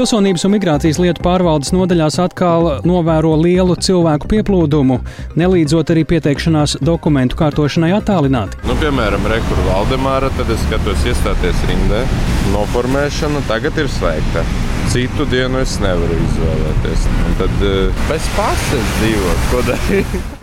Pilsonības 0.00 0.46
un 0.48 0.54
migrācijas 0.54 0.96
lietu 0.96 1.20
pārvaldes 1.20 1.74
nodaļās 1.76 2.14
atkal 2.22 2.70
novēro 2.88 3.34
lielu 3.36 3.74
cilvēku 3.84 4.30
pieplūdumu, 4.30 4.96
nelīdzot 5.36 5.92
arī 5.92 6.06
pieteikšanās 6.08 6.78
dokumentu 6.80 7.36
kārtošanai 7.36 7.90
attālināti. 7.98 8.62
Nu, 8.64 8.78
piemēram, 8.80 9.28
Rekuru 9.28 9.68
Valdemāra, 9.68 10.32
tad 10.40 10.54
es 10.56 10.64
skatos 10.64 11.04
iestāties 11.04 11.60
rindē. 11.68 12.00
Noformēšana 12.56 13.44
tagad 13.52 13.76
ir 13.84 13.92
slēgta. 13.92 14.48
Citu 14.88 15.28
dienu 15.28 15.60
es 15.60 15.76
nevaru 15.84 16.16
izvēlēties. 16.16 17.08
Un 17.28 17.40
tad 17.44 17.64
uh, 17.68 18.04
bez 18.08 18.34
pasas 18.40 18.92
dzīvot, 19.02 19.48
ko 19.52 19.66
darīt. 19.68 20.20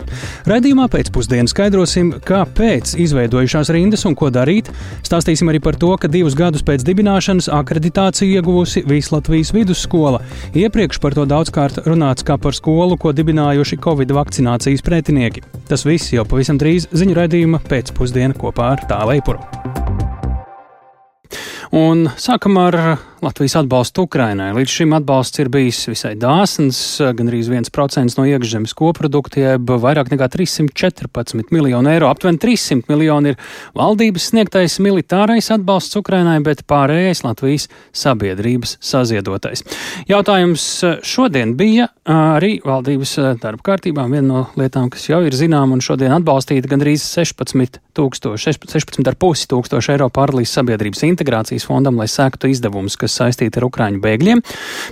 Radījumā 0.48 0.88
pēcpusdienā 0.92 1.50
skaidrosim, 1.50 2.12
kāpēc 2.26 2.94
izveidojušās 3.04 3.72
rindas 3.74 4.06
un 4.08 4.16
ko 4.18 4.30
darīt. 4.34 4.70
Stāstīsim 5.06 5.50
arī 5.52 5.60
par 5.64 5.78
to, 5.80 5.92
ka 6.00 6.10
divus 6.10 6.36
gadus 6.38 6.64
pēc 6.66 6.84
dibināšanas 6.86 7.50
akreditāciju 7.58 8.38
ieguvusi 8.38 8.84
Vislatvijas 8.88 9.52
vidusskola. 9.56 10.22
Iepriekš 10.58 11.02
par 11.02 11.16
to 11.18 11.26
daudzkārt 11.28 11.82
runāts 11.88 12.26
kā 12.26 12.38
par 12.40 12.56
skolu, 12.56 12.98
ko 13.00 13.14
dibinājuši 13.16 13.80
Covid 13.84 14.14
vakcinācijas 14.16 14.84
pretinieki. 14.86 15.44
Tas 15.68 15.86
viss 15.88 16.14
jau 16.14 16.26
pavisam 16.28 16.60
drīz 16.60 16.88
ziņu 16.96 17.18
raidījuma 17.18 17.62
pēcpusdienā 17.68 18.38
kopā 18.38 18.74
ar 18.76 18.86
Tālēju 18.88 19.28
Puru. 19.28 19.42
Un 21.76 22.06
sākam 22.16 22.56
ar 22.56 22.76
Latvijas 23.22 23.56
atbalstu 23.58 24.04
Ukrainai. 24.06 24.52
Līdz 24.54 24.70
šim 24.70 24.92
atbalsts 24.94 25.40
ir 25.42 25.48
bijis 25.50 25.80
visai 25.90 26.12
dāsns, 26.18 26.78
gandrīz 27.18 27.48
1% 27.50 28.14
no 28.14 28.26
iekšzemes 28.30 28.74
koprodukta, 28.78 29.40
jeb 29.40 29.72
vairāk 29.82 30.12
nekā 30.12 30.28
314 30.30 31.50
miljonu 31.50 31.90
eiro. 31.90 32.10
Aptuveni 32.12 32.38
300 32.38 32.86
miljoni 32.92 33.32
ir 33.32 33.40
valdības 33.78 34.28
sniegtais 34.30 34.78
militārais 34.84 35.50
atbalsts 35.54 35.98
Ukrainai, 35.98 36.36
bet 36.46 36.62
pārējais 36.70 37.24
Latvijas 37.26 37.66
sabiedrības 37.90 38.76
saziedotais. 38.78 39.64
Jautājums 40.06 40.68
šodien 41.02 41.56
bija 41.58 41.88
arī 42.08 42.58
valdības 42.62 43.16
darba 43.42 43.66
kārtībā. 43.72 44.06
Viena 44.12 44.26
no 44.28 44.44
lietām, 44.60 44.92
kas 44.94 45.08
jau 45.10 45.24
ir 45.26 45.34
zinām 45.34 45.74
un 45.74 45.82
šodien 45.84 46.14
atbalstīta, 46.20 46.70
gandrīz 46.70 47.02
16 47.02 47.80
tūkstoši, 47.98 48.54
16,5 48.70 49.48
tūkstoši 49.50 49.94
eiro 49.96 50.06
pārlīs 50.14 50.52
sabiedrības 50.54 51.02
integrācijas 51.08 51.66
fondam, 51.66 51.98
lai 51.98 52.06
sektu 52.10 52.52
izdevumus, 52.52 52.94
kas 53.00 53.07
saistīti 53.12 53.60
ar 53.60 53.66
Ukraiņu 53.68 54.00
bēgļiem, 54.04 54.42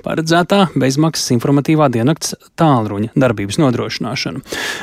paredzētā 0.05 0.61
bezmaksas 0.79 1.35
informatīvā 1.37 1.89
dienakts 1.93 2.35
tālruņa 2.59 3.13
darbības 3.19 3.61
nodrošināšanu. 3.63 4.43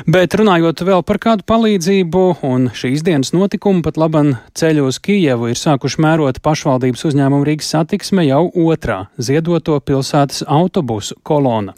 Bet 0.09 0.38
runājot 0.39 0.84
vēl 0.86 1.03
par 1.08 1.20
kādu 1.23 1.48
palīdzību 1.50 2.23
un 2.50 2.70
šīs 2.76 3.06
dienas 3.06 3.34
notikumu, 3.36 3.84
pat 3.86 3.98
laban 4.02 4.36
ceļu 4.58 4.88
uz 4.92 5.00
Kijevu 5.04 5.52
ir 5.52 5.59
sākuši 5.59 6.04
mērot 6.04 6.42
pašvaldības 6.44 7.08
uzņēmumu 7.09 7.48
Rīgas 7.48 7.73
satiksme 7.76 8.28
jau 8.28 8.45
otrā 8.67 9.06
ziedoto 9.17 9.80
pilsētas 9.80 10.45
autobusu 10.48 11.20
kolona. 11.23 11.76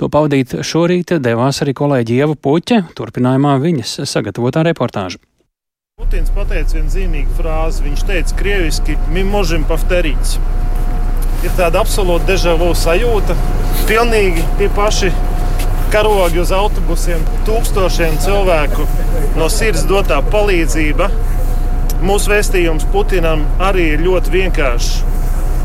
To 0.00 0.10
pavadīt 0.12 0.56
šorīt 0.64 1.16
devās 1.22 1.62
arī 1.64 1.76
kolēģi 1.76 2.18
Ieva 2.22 2.34
Puķe, 2.38 2.82
turpinājumā 2.98 3.58
viņas 3.62 4.00
sagatavotā 4.10 4.64
reportāža. 4.66 5.22
Putins 5.94 6.30
pateica 6.34 6.74
vienu 6.74 6.90
zīmīgu 6.90 7.36
frāzi. 7.38 7.84
Viņš 7.84 8.00
teica, 8.08 8.34
krieviski, 8.40 8.96
mi 9.14 9.22
možam 9.28 9.62
pavterīts. 9.68 10.32
Ir 11.44 11.52
tāda 11.58 11.82
absolūta 11.84 12.24
dežavu 12.30 12.70
sajūta. 12.78 13.34
Pilnīgi 13.84 14.44
tie 14.56 14.70
paši 14.72 15.10
karogi 15.92 16.40
uz 16.40 16.52
autobusiem, 16.56 17.20
tūkstošiem 17.44 18.16
cilvēku 18.24 18.86
no 19.36 19.50
sirds 19.52 19.84
dotā 19.90 20.22
palīdzība. 20.32 21.10
Mūsu 22.04 22.32
vēstījums 22.32 22.88
Putinam 22.92 23.44
arī 23.62 23.90
ir 23.94 24.06
ļoti 24.06 24.32
vienkāršs 24.38 25.13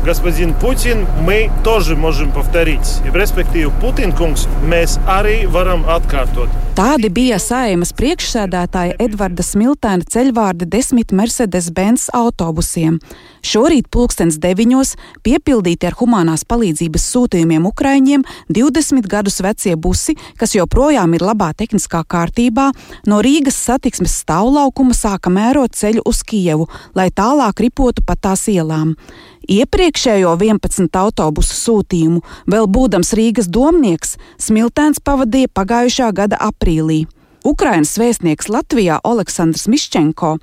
Господин 0.05 0.53
Putin, 0.61 1.07
мы 1.21 1.49
тоже 1.63 1.95
можем 1.95 2.31
повторить. 2.31 3.01
Respektīvi, 3.13 3.71
Putina 3.81 4.13
kungs, 4.13 4.45
mēs 4.69 4.99
arī 5.07 5.47
varam 5.49 5.81
atkārtot. 5.89 6.49
Tādi 6.75 7.07
bija 7.07 7.37
saimas 7.39 7.93
priekšsēdētāja 7.95 8.97
Edvarda 8.99 9.41
Smiltēna 9.47 10.03
ceļvārdi 10.11 10.67
desmit 10.67 11.13
Mercedes-Benz 11.15 12.09
autobusiem. 12.11 12.97
Šorīt 13.45 13.87
pulkstens 13.87 14.35
deviņos 14.43 14.91
piepildīti 15.23 15.87
ar 15.87 15.95
humanās 15.95 16.43
palīdzības 16.43 17.05
sūtījumiem 17.13 17.69
Ukraiņiem 17.69 18.25
20 18.51 19.07
gadus 19.07 19.39
vecie 19.45 19.77
busi, 19.79 20.17
kas 20.35 20.57
joprojām 20.57 21.15
ir 21.15 21.23
labā 21.23 21.53
tehniskā 21.55 22.03
kārtībā, 22.03 22.71
no 23.07 23.21
Rīgas 23.23 23.55
satiksmes 23.69 24.19
stāvlaukuma 24.25 24.97
sāka 24.97 25.31
mērot 25.31 25.71
ceļu 25.79 26.03
uz 26.05 26.25
Kijevu, 26.27 26.67
lai 26.93 27.07
tālāk 27.07 27.63
ripotu 27.63 28.03
pa 28.03 28.19
tās 28.19 28.49
ielām. 28.51 28.97
Iepriekšējo 29.50 30.36
11 30.38 30.94
autobusu 31.00 31.56
sūtījumu, 31.58 32.20
vēl 32.46 32.68
būdams 32.70 33.10
Rīgas 33.18 33.48
domnieks, 33.50 34.14
Smiltēns 34.38 35.02
pavadīja 35.02 35.50
pagājušā 35.50 36.12
gada 36.14 36.38
aprīlī. 36.38 37.02
Ukrainas 37.44 37.94
vēstnieks 37.96 38.50
Latvijā 38.52 38.98
Aleksandrs 39.04 39.64
Miščenko, 39.70 40.34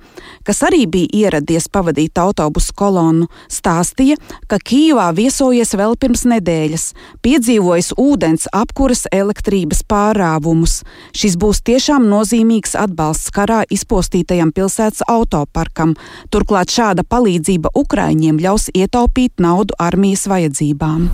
kas 0.46 0.62
arī 0.66 0.84
bija 0.90 1.08
ieradies 1.14 1.68
pavadīt 1.70 2.18
autobusu 2.18 2.74
kolonnu, 2.74 3.28
stāstīja, 3.52 4.16
ka 4.50 4.58
Kijivā 4.58 5.08
viesojies 5.14 5.76
vēl 5.78 5.94
pirms 6.00 6.24
nedēļas, 6.30 6.86
piedzīvojis 7.22 7.92
ūdens, 8.00 8.48
apkuras, 8.50 9.04
elektrības 9.14 9.84
pārāvumus. 9.86 10.80
Šis 11.14 11.36
būs 11.38 11.62
tiešām 11.68 12.08
nozīmīgs 12.10 12.74
atbalsts 12.78 13.30
karā 13.34 13.60
izpostītajam 13.70 14.50
pilsētas 14.56 15.04
autoparkam. 15.06 15.94
Turklāt 16.34 16.72
šāda 16.74 17.06
palīdzība 17.06 17.74
Ukraiņiem 17.78 18.40
ļaus 18.42 18.68
ietaupīt 18.74 19.38
naudu 19.42 19.76
armijas 19.78 20.26
vajadzībām. 20.30 21.10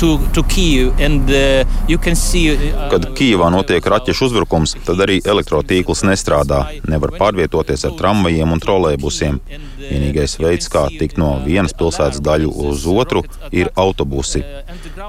To, 0.00 0.10
to 0.32 0.42
Kyiv 0.46 0.92
and, 1.02 1.28
uh, 1.28 2.14
see, 2.14 2.54
uh, 2.54 2.88
Kad 2.92 3.10
Kijivā 3.16 3.50
notiek 3.52 3.84
raķešu 3.84 4.28
uzbrukums, 4.28 4.59
trūkums, 4.60 4.76
tad 4.84 5.00
arī 5.00 5.20
elektrotīkls 5.24 6.04
nestrādā. 6.04 6.80
Nevar 6.88 7.12
pārvietoties 7.16 7.84
ar 7.86 7.96
tramvajiem 7.96 8.52
un 8.52 8.60
trolēbusiem. 8.60 9.40
Vienīgais 9.80 10.38
veids, 10.38 10.68
kā 10.68 10.88
tikt 10.90 11.18
no 11.18 11.40
vienas 11.44 11.72
pilsētas 11.72 12.20
daļu 12.20 12.50
uz 12.50 12.86
otru, 12.86 13.24
ir 13.52 13.70
autobusi. 13.76 14.44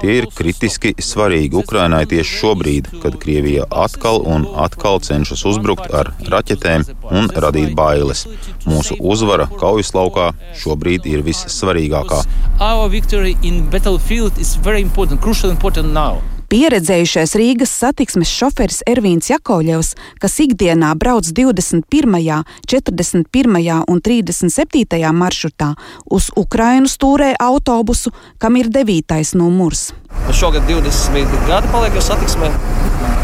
Tie 0.00 0.18
ir 0.18 0.26
kritiski 0.32 0.94
svarīgi 0.98 1.56
Ukrainai 1.60 2.06
tieši 2.06 2.38
šobrīd, 2.40 2.90
kad 3.02 3.18
Krievija 3.20 3.66
atkal 3.70 4.22
un 4.24 4.46
atkal 4.56 5.00
cenšas 5.00 5.44
uzbrukt 5.44 5.92
ar 5.92 6.12
raķetēm 6.26 6.86
un 7.10 7.28
radīt 7.28 7.74
bailes. 7.74 8.26
Mūsu 8.64 8.96
uzvara 8.98 9.48
kaujas 9.60 9.92
laukā 9.94 10.32
šobrīd 10.62 11.06
ir 11.06 11.22
vissvarīgākā. 11.26 12.24
Our 12.60 12.88
victory 12.88 13.36
in 13.42 13.68
battlefield 13.70 14.38
is 14.38 14.56
very 14.56 14.80
important, 14.80 15.20
crucial 15.20 15.50
important 15.50 15.92
now. 15.92 16.22
Pieredzējušais 16.52 17.30
Rīgas 17.40 17.70
satiksmes 17.80 18.28
šoferis 18.28 18.82
Ervīns 18.84 19.30
Jakovļevs, 19.30 19.94
kas 20.20 20.34
ikdienā 20.44 20.90
brauc 21.00 21.24
21., 21.24 22.42
41. 22.68 23.78
un 23.88 24.02
37. 24.04 24.98
maršrutā, 25.16 25.70
uz 26.12 26.26
Ukrainu 26.36 26.90
stūrē 26.92 27.30
autobusu, 27.40 28.12
kam 28.36 28.58
ir 28.60 28.68
9. 28.68 29.32
numurs. 29.40 29.94
Šogad 30.28 30.68
20 30.68 31.32
gadi 31.48 31.72
paliek 31.72 31.96
jau 31.96 32.04
satiksmē. 32.10 32.52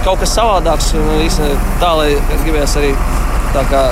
Kaut 0.06 0.24
kas 0.24 0.32
savādāks, 0.38 0.94
un 0.96 1.20
īstenībā 1.26 1.76
tā, 1.84 1.92
lai 2.00 2.08
gribēs 2.46 2.78
arī 2.80 2.94
tā 3.52 3.66
kā 3.68 3.84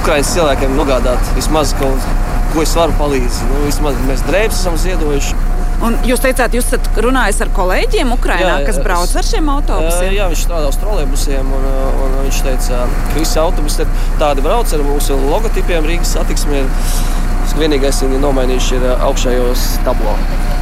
Ukraiņas 0.00 0.32
cilvēkiem 0.38 0.80
nogādāt 0.80 1.36
vismaz 1.36 1.76
kaut 1.76 2.00
ko, 2.00 2.16
ko 2.56 2.64
es 2.64 2.72
varu 2.80 2.96
palīdzēt. 3.04 3.52
Nu, 3.52 3.62
vismaz 3.68 4.00
mēs 4.08 4.24
drēbes 4.32 4.64
esam 4.64 4.80
ziedojuši. 4.80 5.47
Un 5.78 5.94
jūs 6.02 6.18
teicāt, 6.18 6.56
jūs 6.56 6.66
esat 6.72 6.96
runājis 7.04 7.38
ar 7.44 7.50
kolēģiem 7.54 8.10
Ukrajinā, 8.16 8.56
kas 8.66 8.80
brauc 8.82 9.12
ar 9.14 9.26
šiem 9.26 9.50
autobusiem? 9.52 10.10
Jā, 10.16 10.26
viņš 10.32 10.40
strādā 10.48 10.72
uz 10.72 10.78
trolēbusiem. 10.82 11.52
Un, 11.54 11.68
un 12.02 12.16
viņš 12.24 12.40
teica, 12.48 12.80
ka 12.88 13.14
visi 13.14 13.38
autobusi 13.38 13.86
tādi 14.18 14.42
brauc 14.42 14.74
ar 14.74 14.82
mūsu 14.88 15.18
logotipiem 15.22 15.86
Rīgas 15.86 16.16
satiksmē. 16.18 16.64
Vienīgais, 17.58 17.96
kas 17.96 18.04
ir 18.06 18.18
nomainījuši, 18.22 18.76
ir 18.76 18.90
augšējos 19.06 19.62
tablo. 19.86 20.12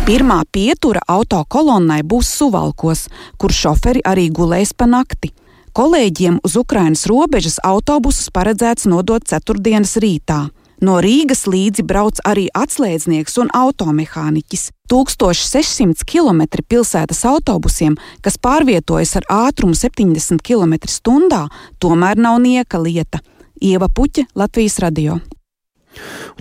Pirmā 0.06 0.38
pietura 0.54 1.00
auto 1.10 1.40
kolonnai 1.50 1.98
būs 2.06 2.28
Suvalkos, 2.38 3.08
kur 3.40 3.52
šoferi 3.52 4.04
arī 4.06 4.28
gulēs 4.32 4.70
pa 4.76 4.86
nakti. 4.88 5.32
Kolēģiem 5.76 6.38
uz 6.46 6.54
Ukrainas 6.56 7.04
robežas 7.10 7.58
autobusus 7.64 8.30
paredzēts 8.32 8.86
nodot 8.88 9.26
ceturtdienas 9.28 9.96
rītā. 10.00 10.46
No 10.84 10.98
Rīgas 11.00 11.46
līdzi 11.48 11.86
brauc 11.88 12.18
arī 12.28 12.46
atslēdznieks 12.52 13.38
un 13.40 13.48
automehāniķis. 13.56 14.70
1600 14.92 16.04
km 16.06 16.42
pilsētas 16.68 17.24
autobusiem, 17.26 17.96
kas 18.22 18.36
pārvietojas 18.38 19.16
ar 19.18 19.26
ātrumu 19.48 19.74
70 19.74 20.44
km/h, 20.44 21.40
tomēr 21.80 22.20
nav 22.20 22.42
nieka 22.44 22.82
lieta. 22.82 23.22
Ieva 23.56 23.88
Puķa, 23.88 24.28
Latvijas 24.36 24.78
radio. 24.84 25.16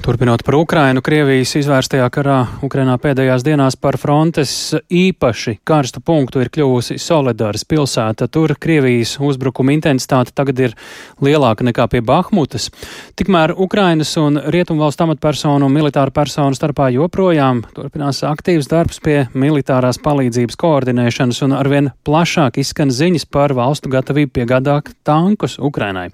Turpinot 0.02 0.44
par 0.44 0.56
Ukrainu, 0.60 1.00
Krievijas 1.02 1.54
izvērstajā 1.56 2.06
karā 2.14 2.36
Ukrainā 2.68 2.98
pēdējās 3.02 3.46
dienās 3.48 3.78
par 3.80 3.96
frontes 3.98 4.52
īpaši 4.92 5.56
karstu 5.66 6.02
punktu 6.04 6.42
ir 6.44 6.50
kļuvusi 6.54 6.98
Soledāras 7.00 7.64
pilsēta. 7.66 8.28
Tur 8.28 8.54
Krievijas 8.60 9.16
uzbrukuma 9.24 9.72
intensitāte 9.74 10.34
tagad 10.36 10.60
ir 10.60 10.76
lielāka 11.24 11.64
nekā 11.66 11.88
pie 11.90 12.02
Bahmutas. 12.06 12.68
Tikmēr 13.16 13.56
Ukrainas 13.56 14.12
un 14.20 14.38
Rietumvalstu 14.38 15.08
amatpersonu 15.08 15.70
un 15.70 15.74
militāru 15.74 16.14
personu 16.14 16.60
starpā 16.60 16.92
joprojām 16.94 17.64
turpinās 17.74 18.20
aktīvs 18.28 18.70
darbs 18.70 19.00
pie 19.00 19.24
militārās 19.34 20.02
palīdzības 20.04 20.60
koordinēšanas 20.60 21.42
un 21.48 21.56
arvien 21.56 21.90
plašāk 22.06 22.60
izskan 22.62 22.92
ziņas 22.92 23.26
par 23.32 23.56
valstu 23.56 23.90
gatavību 23.96 24.36
piegādāt 24.42 24.92
tankus 25.08 25.56
Ukrainai. 25.58 26.10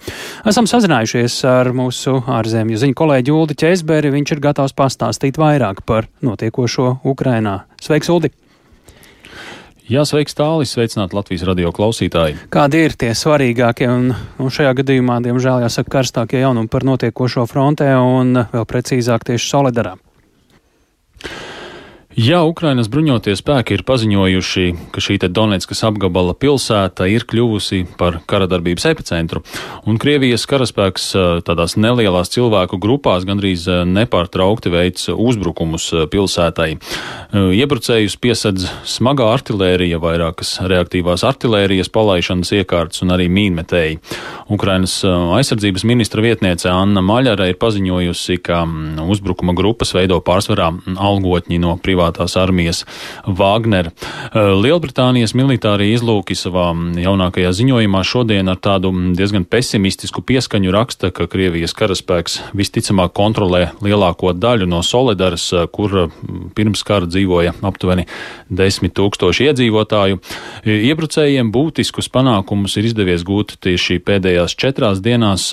Esam 0.47 0.69
sazinājušies 0.69 1.41
ar 1.49 1.73
mūsu 1.75 2.21
ārzemju 2.29 2.79
ziņu 2.85 2.99
kolēģi 3.03 3.35
Uldi 3.35 3.57
Ķēzi. 3.57 3.70
Vestberi, 3.71 4.11
viņš 4.11 4.35
ir 4.35 4.43
gatavs 4.43 4.73
pastāstīt 4.75 5.37
vairāk 5.39 5.85
par 5.87 6.09
notiekošo 6.25 6.97
Ukrainā. 7.07 7.61
Sveiks, 7.79 8.09
Uldi! 8.11 8.33
Jā, 9.91 10.03
sveiks, 10.07 10.35
Tālis, 10.35 10.71
sveicināt 10.75 11.11
Latvijas 11.15 11.43
radio 11.47 11.71
klausītāji. 11.75 12.37
Kādi 12.51 12.83
ir 12.85 12.95
tie 12.99 13.09
svarīgākie 13.15 13.87
un, 13.91 14.11
un 14.39 14.51
šajā 14.51 14.71
gadījumā, 14.79 15.17
diemžēl, 15.23 15.65
jāsaka, 15.65 15.91
karstākie 15.97 16.43
jaunumi 16.43 16.71
par 16.71 16.85
notiekošo 16.87 17.43
frontē 17.47 17.89
un 17.99 18.43
vēl 18.53 18.67
precīzāk 18.71 19.27
tieši 19.31 19.51
Solidarā? 19.51 19.95
Jā, 22.11 22.41
Ukrainas 22.43 22.89
bruņotie 22.91 23.31
spēki 23.39 23.77
ir 23.77 23.81
paziņojuši, 23.87 24.63
ka 24.91 24.99
šī 24.99 25.15
Donetskas 25.31 25.79
apgabala 25.87 26.33
pilsēta 26.35 27.05
ir 27.07 27.23
kļuvusi 27.23 27.85
par 27.95 28.17
karadarbības 28.27 28.83
epicentru, 28.89 29.39
un 29.87 29.95
Krievijas 29.95 30.43
karaspēks 30.49 31.05
tādās 31.47 31.77
nelielās 31.79 32.33
cilvēku 32.33 32.81
grupās 32.83 33.23
gandrīz 33.23 33.63
nepārtraukti 33.87 34.73
veic 34.73 35.05
uzbrukumus 35.13 35.85
pilsētai. 36.11 36.73
Iebrucējus 37.31 38.17
piesedz 38.19 38.67
smagā 38.83 39.29
artilērija, 39.31 40.01
vairākas 40.03 40.57
reaktīvās 40.67 41.23
artilērijas 41.23 41.93
palaišanas 41.95 42.51
iekārtas 42.59 43.05
un 43.05 43.15
arī 43.15 43.29
mīnmetēji. 43.31 44.01
Ukrainas 44.51 44.97
aizsardzības 45.07 45.87
ministra 45.87 46.27
vietniece 46.27 46.67
Anna 46.73 46.99
Maļara 46.99 47.47
ir 47.47 47.59
paziņojusi, 47.61 48.41
ka 48.43 48.65
uzbrukuma 49.07 49.55
grupas 49.55 49.95
veido 49.95 50.19
pārsvarā 50.19 50.73
algotņi 50.99 51.63
no 51.63 51.77
privātā 51.79 52.00
privātās 52.01 52.37
armijas 52.37 52.85
Wagner. 53.25 53.91
Eh, 53.91 54.39
Lielbritānijas 54.57 55.35
militārie 55.37 55.91
izlūki 55.93 56.35
savā 56.35 56.71
jaunākajā 56.97 57.51
ziņojumā 57.53 58.01
šodien 58.03 58.49
ar 58.49 58.57
tādu 58.57 58.91
diezgan 59.15 59.45
pesimistisku 59.45 60.21
pieskaņu 60.21 60.71
raksta, 60.73 61.11
ka 61.11 61.27
Krievijas 61.27 61.73
karaspēks 61.77 62.39
visticamāk 62.57 63.13
kontrolē 63.13 63.71
lielāko 63.81 64.33
daļu 64.33 64.67
no 64.67 64.81
Solidaras, 64.81 65.51
eh, 65.53 65.67
kur 65.71 65.97
eh, 65.97 66.09
pirms 66.55 66.83
kara 66.83 67.05
dzīvoja 67.05 67.53
aptuveni 67.61 68.07
desmit 68.49 68.93
tūkstoši 68.97 69.51
iedzīvotāju. 69.51 70.19
Iebrucējiem 70.65 71.51
būtiskus 71.51 72.09
panākumus 72.11 72.77
ir 72.77 72.89
izdevies 72.89 73.23
gūt 73.23 73.57
tieši 73.61 73.99
pēdējās 73.99 74.55
četrās 74.57 75.01
dienās. 75.01 75.51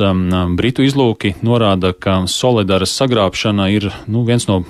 Britu 0.56 0.82
izlūki 0.86 1.36
norāda, 1.42 1.92
ka 1.92 2.24
Solidaras 2.26 2.94
sagrābšana 2.96 3.68
ir 3.74 3.90
nu, 4.06 4.24
viens 4.26 4.48
no 4.48 4.62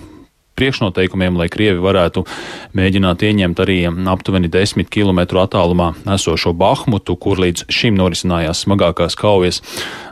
priekšnoteikumiem, 0.59 1.39
lai 1.39 1.49
Krievi 1.53 1.81
varētu 1.83 2.25
mēģināt 2.79 3.25
ieņemt 3.29 3.63
arī 3.65 3.79
aptuveni 4.11 4.51
10 4.53 4.91
km 4.93 5.23
attālumā 5.41 5.93
esošo 6.15 6.53
Bahmutu, 6.59 7.17
kur 7.17 7.41
līdz 7.43 7.69
šim 7.73 7.97
norisinājās 7.99 8.65
smagākās 8.67 9.17
kaujas. 9.19 9.63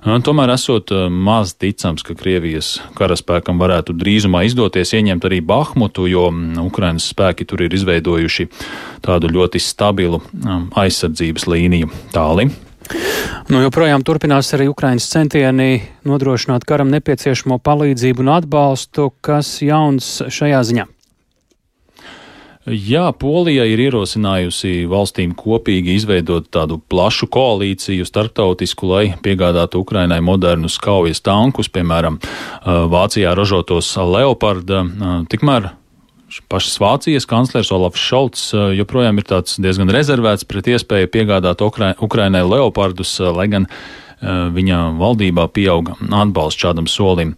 Tomēr 0.06 0.54
esot 0.54 0.92
maz 1.10 1.56
ticams, 1.58 2.04
ka 2.06 2.14
Krievijas 2.18 2.76
karaspēkam 2.98 3.58
varētu 3.62 3.96
drīzumā 3.98 4.44
izdoties 4.46 4.94
ieņemt 4.96 5.26
arī 5.26 5.42
Bahmutu, 5.44 6.06
jo 6.10 6.28
Ukrainas 6.62 7.08
spēki 7.12 7.48
tur 7.48 7.66
ir 7.66 7.74
izveidojuši 7.74 8.48
tādu 9.06 9.32
ļoti 9.34 9.62
stabilu 9.62 10.22
aizsardzības 10.76 11.50
līniju. 11.50 11.90
Tāli. 12.14 12.50
Nu, 13.46 13.60
joprojām 13.62 14.02
turpinās 14.06 14.50
arī 14.56 14.68
Ukraiņas 14.72 15.06
centieni 15.12 15.70
nodrošināt 16.06 16.66
karam 16.66 16.90
nepieciešamo 16.94 17.60
palīdzību 17.62 18.24
un 18.24 18.34
atbalstu, 18.40 19.12
kas 19.24 19.58
jauns 19.62 20.18
šajā 20.26 20.62
ziņā. 20.70 20.86
Jā, 22.66 23.12
Polija 23.14 23.62
ir 23.70 23.78
ierosinājusi 23.78 24.88
valstīm 24.90 25.36
kopīgi 25.38 25.94
izveidot 26.00 26.48
tādu 26.50 26.80
plašu 26.90 27.28
koalīciju 27.30 28.02
starptautisku, 28.08 28.88
lai 28.90 29.04
piegādātu 29.22 29.84
Ukrainai 29.84 30.18
modernus 30.18 30.80
kaujas 30.82 31.22
tankus, 31.22 31.70
piemēram, 31.70 32.18
Vācijā 32.66 33.36
ražotos 33.38 33.92
Leoparda. 33.94 34.82
Tikmēr 35.30 35.70
pašas 36.50 36.80
Vācijas 36.82 37.28
kanclers 37.28 37.70
Olafs 37.74 38.02
Šalts 38.02 38.48
joprojām 38.76 39.20
ir 39.20 39.28
diezgan 39.62 39.92
rezervēts 39.94 40.46
pret 40.48 40.72
iespēju 40.74 41.12
piegādāt 41.12 41.62
Ukrainai 41.62 42.42
leopardus, 42.46 43.18
lai 43.20 43.46
gan 43.52 43.70
Eh, 43.70 44.05
viņa 44.22 44.78
valdībā 44.96 45.44
pieauga 45.52 45.96
atbalsts 46.00 46.62
šādam 46.62 46.86
solim. 46.88 47.34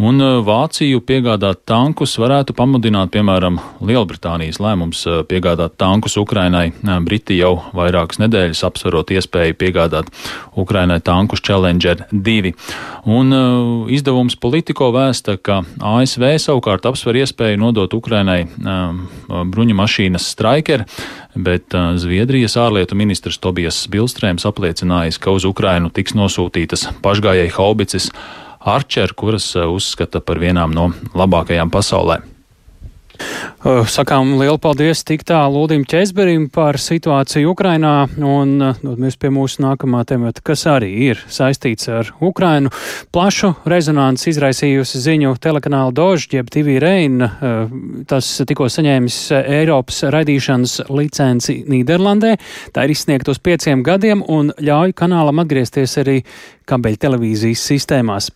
Un 0.00 0.22
eh, 0.22 0.38
Vāciju 0.46 1.02
piegādāt 1.04 1.64
tankus 1.68 2.14
varētu 2.20 2.54
pamudināt, 2.56 3.10
piemēram, 3.12 3.58
Lielbritānijas 3.84 4.60
lēmums 4.62 5.02
eh, 5.06 5.20
piegādāt 5.28 5.74
tankus 5.80 6.16
Ukrainai. 6.20 6.70
Briti 7.04 7.36
jau 7.40 7.56
vairākas 7.76 8.20
nedēļas 8.22 8.62
apsverot 8.68 9.10
iespēju 9.12 9.58
piegādāt 9.60 10.08
Ukrainai 10.56 11.00
tankus 11.04 11.42
Challenger 11.44 12.06
2. 12.12 12.54
Un 13.10 13.34
izdevums 13.90 14.36
Politiko 14.40 14.90
vēsta, 14.94 15.36
ka 15.36 15.62
ASV 15.80 16.26
savukārt 16.42 16.86
apsver 16.88 17.18
iespēju 17.22 17.60
nodot 17.60 17.94
Ukrainai 17.96 18.44
bruņu 19.26 19.76
mašīnas 19.76 20.28
Striker, 20.34 20.84
bet 21.34 21.74
Zviedrijas 22.02 22.56
ārlietu 22.60 22.98
ministrs 22.98 23.38
Tobijas 23.42 23.82
Bilstrēms 23.90 24.46
apliecinājis, 24.48 25.20
ka 25.22 25.34
uz 25.36 25.46
Ukrainu 25.48 25.92
tiks 25.94 26.16
nosūtītas 26.18 26.88
pašgājēji 27.04 27.54
haubicis 27.56 28.10
Archer, 28.60 29.14
kuras 29.16 29.52
uzskata 29.56 30.20
par 30.20 30.42
vienām 30.42 30.74
no 30.76 30.90
labākajām 31.16 31.72
pasaulē. 31.72 32.20
Sakām 33.60 34.38
lielu 34.40 34.56
paldies 34.56 35.02
tik 35.04 35.20
tālu 35.28 35.60
Lūdim 35.60 35.82
Česberim 35.88 36.46
par 36.52 36.78
situāciju 36.80 37.50
Ukrainā 37.52 38.06
un 38.16 38.54
dodamies 38.80 39.18
pie 39.20 39.28
mūsu 39.34 39.60
nākamā 39.60 40.00
temata, 40.08 40.40
kas 40.44 40.64
arī 40.70 40.88
ir 41.10 41.20
saistīts 41.28 41.90
ar 41.92 42.08
Ukrainu. 42.24 42.72
Plašu 43.12 43.52
rezonanci 43.68 44.30
izraisījusi 44.32 45.02
ziņu 45.04 45.34
telekanāla 45.44 45.92
Dožģi, 45.92 46.38
jeb 46.40 46.48
TV 46.52 46.78
Rein. 46.80 47.20
Tas 48.08 48.30
tikko 48.48 48.70
saņēmis 48.72 49.18
Eiropas 49.40 50.06
raidīšanas 50.14 50.78
licenci 50.88 51.58
Nīderlandē. 51.68 52.36
Tā 52.72 52.86
ir 52.86 52.94
izsniegta 52.94 53.34
uz 53.34 53.42
pieciem 53.44 53.84
gadiem 53.84 54.24
un 54.24 54.54
ļauj 54.56 54.96
kanālam 54.96 55.44
atgriezties 55.44 55.98
arī 56.00 56.16
kabeļu 56.70 57.00
televīzijas 57.02 57.62
sistēmās. 57.66 58.30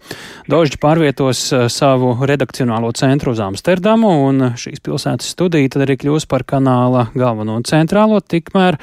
Dožģi 0.51 0.81
pārvietos 0.83 1.47
savu 1.71 2.17
redakcionālo 2.27 2.91
centru 2.99 3.35
uz 3.35 3.43
Amsterdamu 3.45 4.11
un 4.27 4.49
šīs 4.59 4.74
pilsētas 4.82 5.05
pilsētas 5.05 5.34
studija 5.34 5.72
tad 5.72 5.87
arī 5.87 5.99
kļūs 6.01 6.29
par 6.29 6.44
kanāla 6.44 7.08
galveno 7.15 7.58
un 7.58 7.67
centrālo, 7.67 8.20
tikmēr 8.20 8.79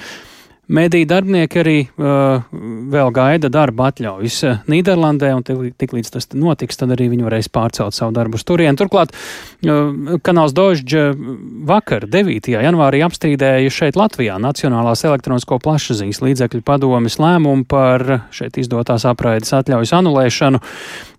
Mediju 0.72 1.04
darbinieki 1.04 1.60
arī 1.60 1.80
uh, 1.84 2.46
vēl 2.94 3.10
gaida 3.12 3.50
darba 3.52 3.90
atļaujas 3.90 4.36
uh, 4.48 4.60
Nīderlandē, 4.72 5.34
un 5.36 5.44
tik 5.44 5.92
līdz 5.92 6.12
tas 6.14 6.30
notiks, 6.32 6.80
tad 6.80 6.94
arī 6.96 7.10
viņi 7.12 7.26
varēs 7.26 7.50
pārcelt 7.52 7.98
savu 7.98 8.14
darbu 8.16 8.40
uz 8.40 8.46
turieni. 8.48 8.80
Turklāt 8.80 9.12
uh, 9.12 10.16
kanāls 10.24 10.56
Dožģa 10.56 11.10
vakar, 11.68 12.08
9. 12.08 12.48
janvārī, 12.56 13.02
apstrīdēja 13.04 13.74
šeit 13.82 14.00
Latvijā 14.00 14.38
Nacionālās 14.40 15.04
elektronisko 15.10 15.60
plašsaziņas 15.60 16.24
līdzekļu 16.24 16.64
padomis 16.64 17.20
lēmumu 17.20 17.68
par 17.68 18.30
šeit 18.32 18.62
izdotās 18.62 19.04
apraides 19.10 19.52
atļaujas 19.58 19.98
anulēšanu. 20.00 20.64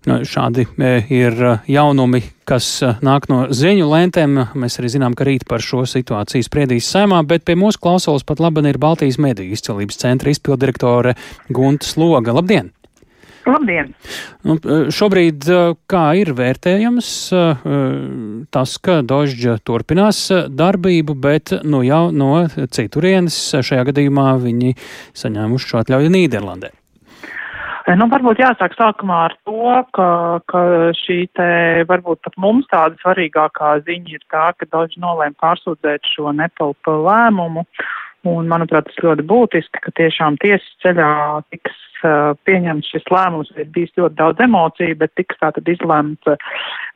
Šādi 0.03 0.65
e, 0.83 0.89
ir 1.15 1.31
e, 1.31 1.51
jaunumi, 1.71 2.19
kas 2.47 2.65
e, 2.83 2.89
nāk 3.05 3.29
no 3.31 3.45
ziņu 3.55 3.87
lentēm. 3.87 4.35
Mēs 4.59 4.75
arī 4.81 4.91
zinām, 4.97 5.15
ka 5.15 5.23
rīt 5.23 5.45
par 5.47 5.63
šo 5.63 5.85
situāciju 5.87 6.43
spriedīs 6.43 6.89
sēmā, 6.91 7.21
bet 7.27 7.45
pie 7.47 7.55
mūsu 7.59 7.79
klausulas 7.79 8.27
pat 8.27 8.43
labi 8.43 8.65
ir 8.67 8.81
Baltijas 8.83 9.19
mediju 9.23 9.55
izcelības 9.55 10.01
centra 10.03 10.33
izpildirektore 10.33 11.15
Gunta 11.47 11.87
Sloga. 11.87 12.35
Labdien! 12.35 12.73
Labdien! 13.47 13.93
Nu, 14.43 14.57
šobrīd 14.91 15.47
kā 15.91 16.03
ir 16.19 16.31
vērtējams 16.35 17.09
tas, 18.55 18.75
ka 18.83 18.99
Dožģa 19.07 19.57
turpinās 19.67 20.21
darbību, 20.51 21.15
bet 21.15 21.57
nu 21.63 21.83
jau 21.87 22.05
no 22.15 22.45
citurienes 22.51 23.39
šajā 23.59 23.89
gadījumā 23.91 24.29
viņi 24.43 24.77
saņēmuši 25.23 25.73
šo 25.73 25.83
atļauju 25.83 26.15
Nīderlandē? 26.15 26.71
Eh, 27.83 27.95
nu, 27.99 28.05
varbūt 28.07 28.39
jāsāk 28.39 28.77
sākumā 28.79 29.17
ar 29.27 29.33
to, 29.43 29.71
ka, 29.95 30.07
ka 30.47 30.59
šī 30.95 31.17
te 31.35 31.47
varbūt 31.89 32.21
pat 32.23 32.37
mums 32.39 32.69
tāda 32.71 32.95
svarīgākā 33.01 33.73
ziņa 33.83 34.13
ir 34.15 34.23
tā, 34.31 34.45
ka 34.55 34.67
Doži 34.71 35.01
nolēma 35.03 35.35
pārsūdzēt 35.43 36.07
šo 36.13 36.31
nepalpa 36.37 36.95
lēmumu. 37.09 37.65
Un, 38.23 38.47
manuprāt, 38.47 38.87
tas 38.87 39.01
ļoti 39.03 39.25
būtiski, 39.27 39.81
ka 39.83 39.91
tiešām 39.99 40.39
tiesas 40.39 40.69
ceļā 40.79 41.09
tiks 41.51 41.75
pieņemts 42.47 42.91
šis 42.93 43.07
lēmums. 43.13 43.51
Ir 43.57 43.69
bijis 43.75 43.93
ļoti 43.99 44.17
daudz 44.19 44.43
emociju, 44.43 44.97
bet 44.99 45.13
tiks 45.19 45.39
tā 45.41 45.51
tad 45.55 45.69
izlemts, 45.69 46.35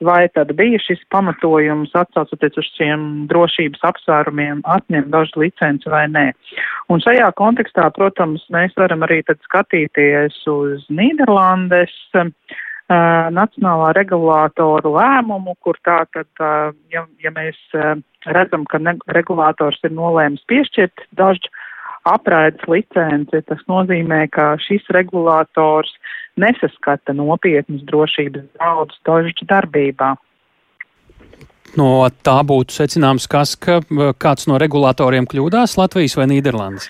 vai 0.03 0.27
tad 0.35 0.53
bija 0.59 0.79
šis 0.83 1.01
pamatojums 1.13 1.95
atsaucoties 1.97 2.59
uz 2.61 2.69
šiem 2.77 3.07
drošības 3.31 3.85
apsvērumiem 3.91 4.63
atņemt 4.77 5.11
dažu 5.13 5.43
licenci 5.43 5.91
vai 5.93 6.05
nē. 6.11 6.29
Un 6.93 7.03
šajā 7.03 7.31
kontekstā, 7.39 7.89
protams, 7.95 8.45
mēs 8.53 8.77
varam 8.79 9.05
arī 9.07 9.23
tad 9.27 9.41
skatīties 9.47 10.39
uz 10.51 10.87
Nīderlandes. 10.93 11.97
Uh, 12.87 13.27
nacionālā 13.35 13.89
regulātoru 13.97 14.93
lēmumu, 14.93 15.57
kur 15.59 15.75
tā 15.83 15.97
tad, 16.15 16.29
uh, 16.39 16.71
ja, 16.87 17.01
ja 17.19 17.33
mēs 17.35 17.57
uh, 17.75 17.97
redzam, 18.31 18.63
ka 18.71 18.79
regulātors 19.11 19.81
ir 19.83 19.91
nolēmis 19.91 20.45
piešķirt 20.47 21.03
dažu 21.19 21.51
apraides 22.07 22.63
licenci, 22.71 23.41
tas 23.47 23.63
nozīmē, 23.69 24.25
ka 24.33 24.55
šis 24.63 24.85
regulātors 24.95 25.91
nesaskata 26.39 27.15
nopietnas 27.17 27.83
drošības 27.89 28.47
draudus 28.55 29.01
dažu 29.07 29.47
darbībā. 29.49 30.15
No 31.77 32.07
tā 32.23 32.37
būtu 32.47 32.73
secināms, 32.73 33.27
kas, 33.29 33.53
ka 33.59 33.81
kāds 34.17 34.47
no 34.49 34.57
regulātoriem 34.61 35.27
kļūdās 35.29 35.75
Latvijas 35.77 36.15
vai 36.17 36.29
Nīderlandes? 36.31 36.87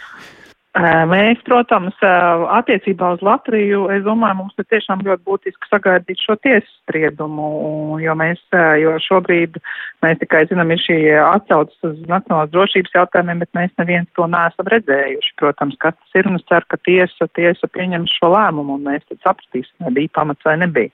Mēs, 0.77 1.39
protams, 1.48 1.96
attiecībā 2.53 3.13
uz 3.15 3.22
Latviju, 3.25 3.88
es 3.96 4.03
domāju, 4.05 4.38
mums 4.43 4.60
ir 4.62 4.67
tiešām 4.69 5.01
ļoti 5.07 5.24
būtiski 5.25 5.69
sagaidīt 5.72 6.22
šo 6.22 6.36
tiesas 6.43 6.69
spriedumu, 6.84 7.98
jo 8.03 8.13
mēs, 8.19 8.43
jo 8.81 8.93
šobrīd 9.01 9.57
mēs 10.05 10.19
tikai 10.22 10.43
zinām, 10.51 10.69
ir 10.75 10.84
šī 10.84 11.00
atsaucas 11.24 11.89
uz 11.89 11.98
nacionālās 12.12 12.53
drošības 12.53 12.93
jautājumiem, 13.00 13.41
bet 13.41 13.57
mēs 13.57 13.74
neviens 13.81 14.12
to 14.13 14.27
neesam 14.29 14.69
redzējuši. 14.75 15.34
Protams, 15.41 15.79
kas 15.81 15.98
tas 15.98 16.22
ir 16.22 16.29
un 16.29 16.38
es 16.38 16.46
ceru, 16.51 16.69
ka 16.69 16.81
tiesa, 16.86 17.29
tiesa 17.39 17.72
pieņems 17.74 18.13
šo 18.19 18.34
lēmumu 18.36 18.77
un 18.77 18.86
mēs 18.91 19.07
tad 19.10 19.24
sapratīsim, 19.25 19.88
vai 19.88 19.96
bija 19.98 20.13
pamats 20.19 20.46
vai 20.46 20.60
nebija. 20.62 20.93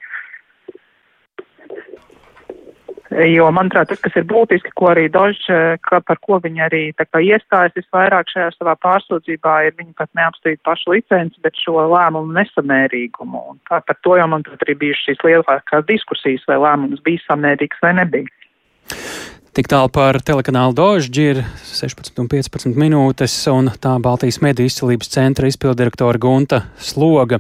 Jo, 3.14 3.50
manuprāt, 3.54 3.90
tas, 3.92 4.00
kas 4.02 4.16
ir 4.18 4.26
būtiski, 4.30 4.72
ko 4.80 4.90
arī 4.94 5.06
Dožs, 5.12 5.44
ka 5.86 6.00
par 6.08 6.18
ko 6.24 6.40
viņi 6.42 6.64
arī 6.66 6.82
iestājas 6.94 7.76
visvairāk 7.78 8.32
šajā 8.32 8.50
savā 8.56 8.74
pārsūdzībā, 8.82 9.56
ir 9.68 9.76
viņi 9.78 9.94
pat 10.00 10.10
neapstrīd 10.18 10.62
pašu 10.66 10.96
licenci, 10.96 11.42
bet 11.44 11.58
šo 11.60 11.84
lēmumu 11.92 12.34
nesamērīgumu. 12.38 13.44
Un 13.54 13.60
tā, 13.70 13.84
par 13.86 14.00
to 14.02 14.18
jau, 14.18 14.30
manuprāt, 14.32 14.64
arī 14.66 14.78
bijušas 14.86 15.12
šīs 15.12 15.28
lielākās 15.28 15.86
diskusijas, 15.90 16.48
vai 16.50 16.58
lēmums 16.64 17.04
bija 17.06 17.22
samērīgs 17.28 17.84
vai 17.84 17.94
nebija. 18.00 18.34
Tik 19.54 19.68
tālu 19.70 19.92
par 19.94 20.18
telekanālu 20.26 20.74
Dožģi 20.74 21.26
ir 21.30 21.44
16,15 21.70 22.74
minūtes, 22.74 23.36
un 23.54 23.70
tā 23.78 23.92
Baltijas 24.02 24.40
mediju 24.42 24.72
izcelības 24.72 25.12
centra 25.14 25.46
izpildirektora 25.46 26.18
Gunta 26.18 26.64
Sloga. 26.82 27.38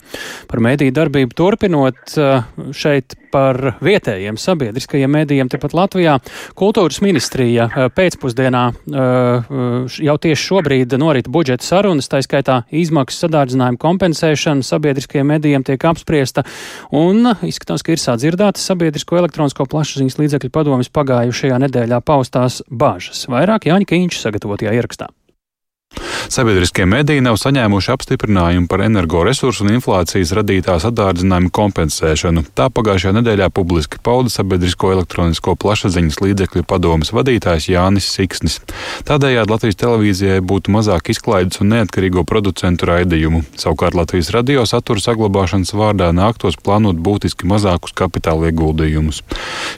Par 0.52 0.62
mediju 0.62 0.94
darbību 0.94 1.34
turpinot 1.34 2.14
šeit 2.78 3.18
par 3.34 3.60
vietējiem 3.84 4.38
sabiedriskajiem 4.40 5.12
medijiem 5.12 5.50
tepat 5.52 5.74
Latvijā. 5.78 6.20
Kultūras 6.60 7.02
ministrija 7.04 7.68
pēcpusdienā 7.96 8.64
jau 10.08 10.18
tieši 10.26 10.44
šobrīd 10.44 10.94
norit 11.02 11.30
budžeta 11.34 11.66
sarunas, 11.66 12.10
tā 12.12 12.22
skaitā 12.26 12.62
izmaksu 12.74 13.26
sadārdzinājuma 13.26 13.82
kompensēšana 13.82 14.66
sabiedriskajiem 14.68 15.34
medijiem 15.34 15.66
tiek 15.66 15.88
apspriesta, 15.90 16.46
un 16.94 17.34
izskatās, 17.46 17.86
ka 17.86 17.96
ir 17.96 18.04
sadzirdētas 18.04 18.70
sabiedrisko 18.70 19.20
elektronisko 19.24 19.68
plašsaziņas 19.72 20.20
līdzekļu 20.22 20.54
padomjas 20.54 20.94
pagājušajā 20.94 21.60
nedēļā 21.66 22.04
paustās 22.06 22.62
bāžas. 22.70 23.26
Vairāk 23.32 23.70
Jāņa 23.72 23.90
Kīņš 23.90 24.24
sagatavotajā 24.28 24.78
ierakstā. 24.78 25.10
Sabiedriskie 26.32 26.86
mediji 26.88 27.22
nav 27.24 27.36
saņēmuši 27.42 27.92
apstiprinājumu 27.94 28.70
par 28.72 28.84
energoresursu 28.86 29.66
un 29.66 29.74
inflācijas 29.76 30.32
radītās 30.38 30.86
atdārdzinājumu 30.88 31.52
kompensēšanu. 31.54 32.46
Tā 32.56 32.70
pagājušajā 32.74 33.18
nedēļā 33.18 33.50
publiski 33.54 34.00
pauda 34.04 34.32
sabiedrisko 34.32 34.94
elektronisko 34.96 35.56
plašsaziņas 35.60 36.22
līdzekļu 36.24 36.64
padomas 36.70 37.12
vadītājs 37.16 37.68
Jānis 37.74 38.08
Siksnis. 38.16 38.60
Tādējādi 39.08 39.52
Latvijas 39.52 39.80
televīzijai 39.84 40.40
būtu 40.48 40.74
mazāk 40.74 41.12
izklaides 41.14 41.60
un 41.64 41.74
neatkarīgo 41.76 42.24
producentu 42.30 42.88
raidījumu. 42.90 43.44
Savukārt 43.60 43.98
Latvijas 44.00 44.32
radio 44.36 44.64
satura 44.70 45.04
saglabāšanas 45.04 45.76
vārdā 45.76 46.12
nāktos 46.16 46.56
plānot 46.62 47.02
būtiski 47.04 47.50
mazākus 47.50 47.96
kapitāla 47.98 48.52
ieguldījumus. 48.52 49.22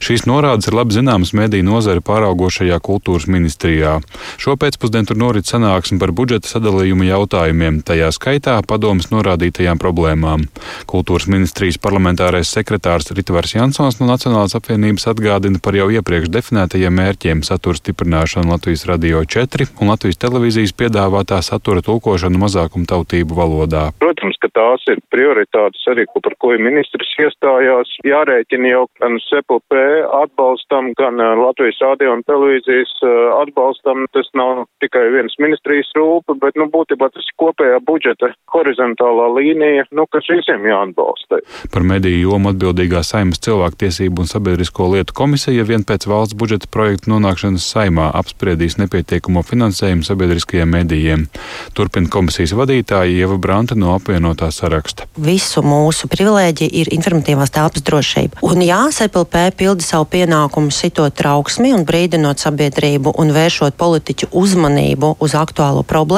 Šīs 0.04 0.28
norādes 0.30 0.70
ir 0.70 0.78
labi 0.78 0.96
zināmas 1.00 1.34
mediju 1.38 1.66
nozare 1.66 2.04
pāraugošajā 2.06 2.80
kultūras 2.86 3.28
ministrijā. 3.32 3.98
Šo 4.42 4.56
pēcpusdienu 4.60 5.10
tur 5.10 5.20
norit 5.20 5.50
sanāksme 5.50 6.00
par 6.02 6.14
budžeta 6.36 6.52
sadalījuma 6.52 7.06
jautājumiem, 7.08 7.80
tajā 7.88 8.10
skaitā 8.12 8.60
padomas 8.68 9.08
norādītajām 9.08 9.80
problēmām. 9.80 10.44
Kultūras 10.90 11.30
ministrijas 11.32 11.80
parlamentārais 11.80 12.52
sekretārs 12.52 13.08
Ritvars 13.16 13.56
Jansons 13.56 14.02
no 14.02 14.10
Nacionālās 14.10 14.56
apvienības 14.58 15.08
atgādina 15.08 15.62
par 15.64 15.78
jau 15.80 15.88
iepriekš 15.96 16.28
definētajiem 16.36 16.92
mērķiem 17.00 17.44
satura 17.48 17.80
stiprināšanu 17.80 18.52
Latvijas 18.52 18.84
radio 18.90 19.24
4 19.24 19.70
un 19.80 19.94
Latvijas 19.94 20.20
televīzijas 20.20 20.76
piedāvātā 20.76 21.40
satura 21.40 21.80
tulkošanu 21.86 22.42
mazākumtautību 22.44 23.38
valodā. 23.40 23.86
Protams, 24.04 24.36
ka 24.44 24.52
tās 24.52 24.84
ir 24.92 25.00
prioritātes 25.16 25.88
arī, 25.88 26.04
par 26.20 26.36
ko 26.42 26.52
ministrs 26.60 27.16
iestājās. 27.22 27.96
Jārēķina 28.04 28.74
jau 28.74 28.84
gan 29.00 29.16
SPP 29.24 29.80
atbalstam, 30.20 30.92
gan 31.00 31.22
uh, 31.22 31.34
Latvijas 31.46 31.80
radio 31.84 32.16
un 32.18 32.24
televīzijas 32.28 32.94
uh, 33.06 33.40
atbalstam. 33.40 34.06
Tas 34.16 34.28
nav 34.38 34.66
tikai 34.84 35.08
viens 35.16 35.36
ministrijas 35.42 35.90
rūpa, 36.26 36.40
bet, 36.46 36.56
nu, 36.56 36.68
būtībā 36.70 37.10
tas 37.14 37.24
ir 37.24 37.36
kopējā 37.38 37.80
budžeta 37.86 38.34
horizontālā 38.54 39.28
līnija, 39.36 39.86
nu, 39.92 40.06
kas 40.08 40.26
visiem 40.30 40.66
jāatbalsta. 40.66 41.42
Par 41.72 41.84
mediju 41.84 42.30
jomu 42.30 42.52
atbildīgā 42.54 43.04
saimas 43.04 43.40
cilvēktiesību 43.40 44.22
un 44.22 44.28
sabiedrisko 44.28 44.90
lietu 44.94 45.14
komisija 45.14 45.64
vien 45.64 45.84
pēc 45.84 46.08
valsts 46.08 46.36
budžeta 46.36 46.68
projekta 46.72 47.12
nonākšanas 47.12 47.66
saimā 47.66 48.12
apspriedīs 48.14 48.78
nepietiekumu 48.78 49.44
finansējumu 49.44 50.04
sabiedriskajiem 50.06 50.70
medijiem. 50.70 51.28
Turpina 51.74 52.10
komisijas 52.10 52.56
vadītāja 52.56 53.12
Ieva 53.12 53.38
Branta 53.38 53.76
no 53.76 53.94
apvienotā 53.96 54.52
saraksta. 54.52 55.08
Visu 55.18 55.64
mūsu 55.66 56.10
privilēģija 56.12 56.72
ir 56.82 56.94
informatīvās 56.96 57.54
telpas 57.56 57.86
drošība. 57.86 58.42
Un 58.46 58.64
jā, 58.66 58.82
SPLP 58.92 59.50
pilda 59.60 59.86
savu 59.86 60.08
pienākumu 60.16 60.74
sitot 60.74 61.16
trauksmi 61.16 61.74
un 61.76 61.86
brīdinot 61.88 62.42
sabiedrību 62.42 63.16
un 63.22 63.34
vēršot 63.36 63.78
politiķu 63.80 64.32
uzmanību 64.36 65.16
uz 65.24 65.36
aktuālo 65.38 65.84
problēmu, 65.88 66.15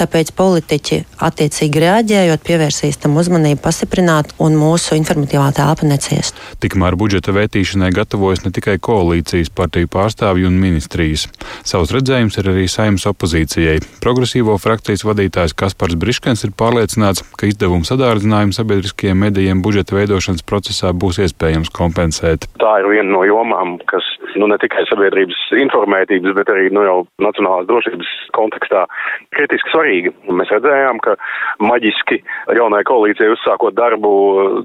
tāpēc 0.00 0.32
politiķi 0.36 1.00
attiecīgi 1.26 1.82
reaģējot 1.82 2.44
pievērsīs 2.46 3.00
tam 3.02 3.16
uzmanību 3.20 3.62
pastiprināt 3.64 4.34
un 4.42 4.56
mūsu 4.58 4.96
informatīvā 4.98 5.48
telpa 5.56 5.88
neciest. 5.88 6.38
Tikmēr 6.62 6.96
budžeta 6.98 7.34
vērtīšanai 7.36 7.92
gatavojas 7.96 8.44
ne 8.44 8.52
tikai 8.56 8.76
koalīcijas 8.82 9.52
partiju 9.56 9.90
pārstāvji 9.92 10.48
un 10.48 10.58
ministrijas. 10.60 11.26
Savs 11.66 11.94
redzējums 11.94 12.38
ir 12.40 12.50
arī 12.52 12.66
saimnes 12.70 13.06
opozīcijai. 13.10 13.78
Progresīvo 14.04 14.56
frakcijas 14.62 15.06
vadītājs 15.06 15.56
Kaspars 15.56 15.96
Briškens 16.00 16.44
ir 16.46 16.54
pārliecināts, 16.56 17.24
ka 17.38 17.48
izdevumu 17.50 17.88
sadārdzinājumu 17.88 18.56
sabiedriskajiem 18.56 19.24
medijiem 19.26 19.62
budžeta 19.64 19.96
veidošanas 19.98 20.44
procesā 20.46 20.92
būs 20.92 21.20
iespējams 21.26 21.72
kompensēt. 21.74 22.48
Tā 22.60 22.78
ir 22.82 22.90
viena 22.92 23.10
no 23.16 23.24
jomām, 23.26 23.76
kas 23.90 24.06
nu, 24.40 24.48
ne 24.50 24.58
tikai 24.60 24.84
sabiedrības 24.90 25.38
informētības, 25.62 26.34
bet 26.36 26.50
arī 26.52 26.68
nu, 26.74 26.82
jau 26.86 26.96
nacionālās 27.22 27.68
drošības 27.68 28.10
kontekstā 28.36 28.84
kritiski 29.36 29.72
svarīga. 29.72 30.12
Mēs 30.36 30.52
redzējām, 30.52 31.00
ka 31.04 31.16
maģiski 31.64 32.20
jaunai 32.58 32.82
koalīcijai 32.88 33.32
uzsākot 33.34 33.76
darbu, 33.78 34.12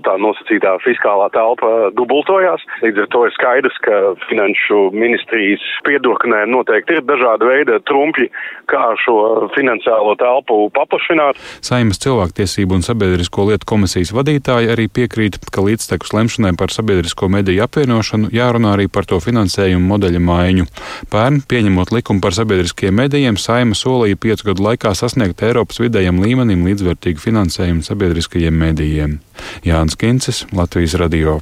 tā 0.06 0.18
nosacītā 0.22 0.76
fiskālā 0.86 1.30
telpa 1.36 1.92
dubultojās. 1.98 2.64
Līdz 2.86 3.06
ar 3.06 3.10
to 3.14 3.24
ir 3.28 3.36
skaidrs, 3.38 3.80
ka 3.86 4.02
finanšu 4.28 4.90
ministrijas 4.96 5.64
piedoknē 5.88 6.44
noteikti 6.52 7.00
ir 7.00 7.08
dažāda 7.08 7.48
veida 7.48 7.80
trumpļi, 7.90 8.30
kā 8.72 8.84
šo 9.04 9.18
finansiālo 9.56 10.18
telpu 10.20 10.68
paplašināt. 10.76 11.40
Saimas 11.64 12.02
cilvēktiesību 12.04 12.80
un 12.80 12.86
sabiedrisko 12.86 13.48
lietu 13.50 13.70
komisijas 13.74 14.14
vadītāji 14.16 14.72
arī 14.74 14.88
piekrīt, 14.92 15.40
ka 15.52 15.64
līdztekus 15.66 16.14
lemšanai 16.18 16.54
par 16.60 16.74
sabiedrisko 16.74 17.32
mediju 17.32 17.66
apvienošanu 17.66 18.32
jārunā 18.36 18.76
arī 18.76 18.88
par 18.92 19.08
to 19.10 19.20
finansējumu 19.24 19.61
modeļa 19.70 20.22
maiņu. 20.26 20.66
Pērn, 21.12 21.42
pieņemot 21.48 21.94
likumu 21.94 22.24
par 22.24 22.34
sabiedriskiem 22.34 22.96
medijiem, 22.98 23.38
Saima 23.38 23.78
solīja 23.78 24.18
piecu 24.18 24.50
gadu 24.52 24.66
laikā 24.66 24.94
sasniegt 24.98 25.44
Eiropas 25.46 25.82
vidējam 25.84 26.24
līmenim 26.24 26.66
līdzvērtīgu 26.70 27.22
finansējumu 27.22 27.86
sabiedriskajiem 27.86 28.58
medijiem. 28.58 29.20
Jānis 29.68 29.98
Kincis, 30.00 30.46
Latvijas 30.56 30.98
radio. 31.00 31.40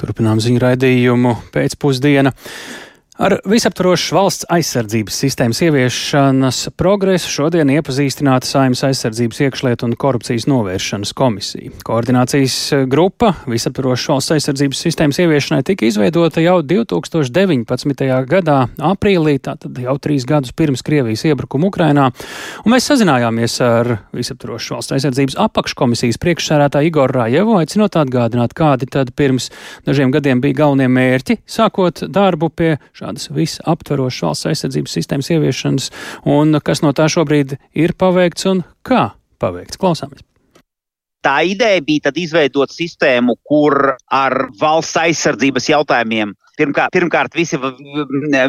Turpinām 0.00 0.40
ziņu 0.40 0.62
raidījumu 0.62 1.36
pēcpusdienu. 1.54 2.32
Ar 3.20 3.34
visaptvarošu 3.44 4.14
valsts 4.16 4.46
aizsardzības 4.48 5.18
sistēmas 5.26 5.58
ieviešanas 5.60 6.58
progresu 6.80 7.28
šodien 7.28 7.68
iepazīstināta 7.68 8.48
Saimnes 8.48 8.80
aizsardzības 8.86 9.42
iekšlietu 9.44 9.84
un 9.84 9.92
korupcijas 10.00 10.46
novēršanas 10.48 11.12
komisija. 11.18 11.68
Koordinācijas 11.84 12.54
grupa 12.88 13.34
visaptvarošu 13.44 14.14
valsts 14.14 14.32
aizsardzības 14.38 14.80
sistēmas 14.86 15.20
ieviešanai 15.20 15.66
tika 15.68 15.84
izveidota 15.84 16.40
jau 16.40 16.62
2019. 16.64 18.06
gadā 18.30 18.56
aprīlī, 18.88 19.36
tātad 19.44 19.76
jau 19.84 19.98
trīs 20.00 20.24
gadus 20.24 20.56
pirms 20.56 20.80
Krievijas 20.80 21.26
iebrukuma 21.28 21.68
Ukrainā, 21.68 22.08
un 22.64 22.72
mēs 22.72 22.88
sazinājāmies 22.88 23.58
ar 23.68 23.92
visaptvarošu 24.16 24.78
valsts 24.78 24.96
aizsardzības 24.96 25.36
apakškomisijas 25.44 26.22
priekšsērētāju 26.24 26.88
Igoru 26.94 27.18
Rajevu, 27.20 27.60
aicinot 27.60 28.00
atgādināt, 28.00 28.56
kādi 28.56 28.88
tad 28.88 29.12
pirms 29.12 29.52
dažiem 29.84 30.16
gadiem 30.16 30.40
bija 30.40 30.62
galvenie 30.64 30.88
mērķi, 30.88 31.42
sākot 31.44 32.06
darbu 32.08 32.48
pie 32.48 32.72
šā 32.96 33.09
tādas 33.10 33.30
visaptverošas 33.34 34.24
valsts 34.28 34.50
aizsardzības 34.50 34.96
sistēmas 34.96 35.30
ieviešanas, 35.34 35.90
un 36.30 36.58
kas 36.64 36.82
no 36.84 36.94
tā 36.94 37.10
šobrīd 37.10 37.58
ir 37.74 37.94
paveikts 37.98 38.46
un 38.50 38.64
kā 38.86 39.10
paveikts. 39.42 39.80
Klausāmies! 39.80 40.22
Tā 41.20 41.42
ideja 41.44 41.82
bija 41.84 42.06
tad 42.08 42.16
izveidot 42.16 42.72
sistēmu, 42.72 43.34
kur 43.44 43.96
ar 44.08 44.36
valsts 44.60 44.96
aizsardzības 45.02 45.66
jautājumiem 45.68 46.32
pirmkārt, 46.56 46.94
pirmkārt 46.94 47.36
visi, 47.36 47.58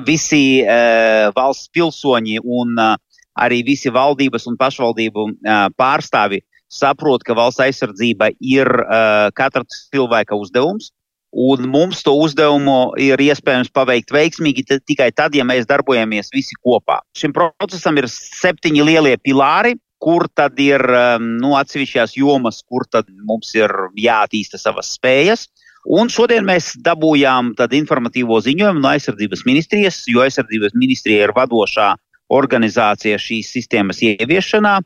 visi 0.08 0.44
uh, 0.64 1.32
valsts 1.36 1.68
pilsoņi 1.76 2.40
un 2.40 2.80
uh, 2.80 2.96
arī 3.36 3.60
visi 3.68 3.92
valdības 3.92 4.48
un 4.48 4.56
pašvaldību 4.60 5.28
uh, 5.28 5.68
pārstāvi 5.76 6.40
saprot, 6.72 7.26
ka 7.28 7.36
valsts 7.36 7.60
aizsardzība 7.66 8.32
ir 8.40 8.72
uh, 8.72 9.28
katra 9.36 9.66
cilvēka 9.92 10.40
uzdevums. 10.40 10.94
Un 11.32 11.70
mums 11.72 12.02
to 12.04 12.12
uzdevumu 12.20 12.92
ir 13.00 13.22
iespējams 13.24 13.72
paveikt 13.72 14.12
veiksmīgi 14.12 14.66
tikai 14.84 15.12
tad, 15.16 15.36
ja 15.36 15.46
mēs 15.48 15.68
darbojamies 15.70 16.32
visi 16.34 16.58
kopā. 16.60 17.00
Šim 17.16 17.32
procesam 17.32 17.96
ir 18.02 18.10
septiņi 18.12 18.84
lielie 18.84 19.16
pilāri, 19.16 19.78
kur 20.02 20.26
tad 20.36 20.60
ir 20.60 20.82
um, 20.82 21.28
nu, 21.40 21.54
atsevišķās 21.56 22.18
jomas, 22.18 22.60
kur 22.68 22.84
mums 23.24 23.54
ir 23.56 23.72
jāattīsta 23.96 24.60
savas 24.60 24.92
spējas. 24.98 25.48
Un 25.88 26.12
šodien 26.14 26.46
mēs 26.46 26.76
dabūjām 26.84 27.56
informatīvo 27.58 28.38
ziņojumu 28.44 28.84
no 28.84 28.92
aizsardzības 28.92 29.46
ministrijas, 29.48 30.04
jo 30.12 30.22
aizsardzības 30.22 30.76
ministrija 30.78 31.26
ir 31.26 31.34
vadošā 31.38 31.94
organizācija 32.32 33.18
šīs 33.22 33.50
sistēmas 33.56 34.02
ieviešanā. 34.06 34.80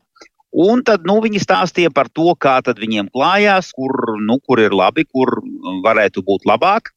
Un 0.56 0.80
tad 0.88 1.04
nu, 1.04 1.18
viņi 1.20 1.42
stāstīja 1.42 1.92
par 1.92 2.08
to, 2.08 2.30
kā 2.40 2.58
viņiem 2.64 3.10
klājās, 3.12 3.74
kur, 3.76 3.92
nu, 4.24 4.38
kur 4.40 4.62
ir 4.62 4.72
labi, 4.72 5.04
kur 5.04 5.42
varētu 5.84 6.24
būt 6.24 6.48
labāk. 6.48 6.94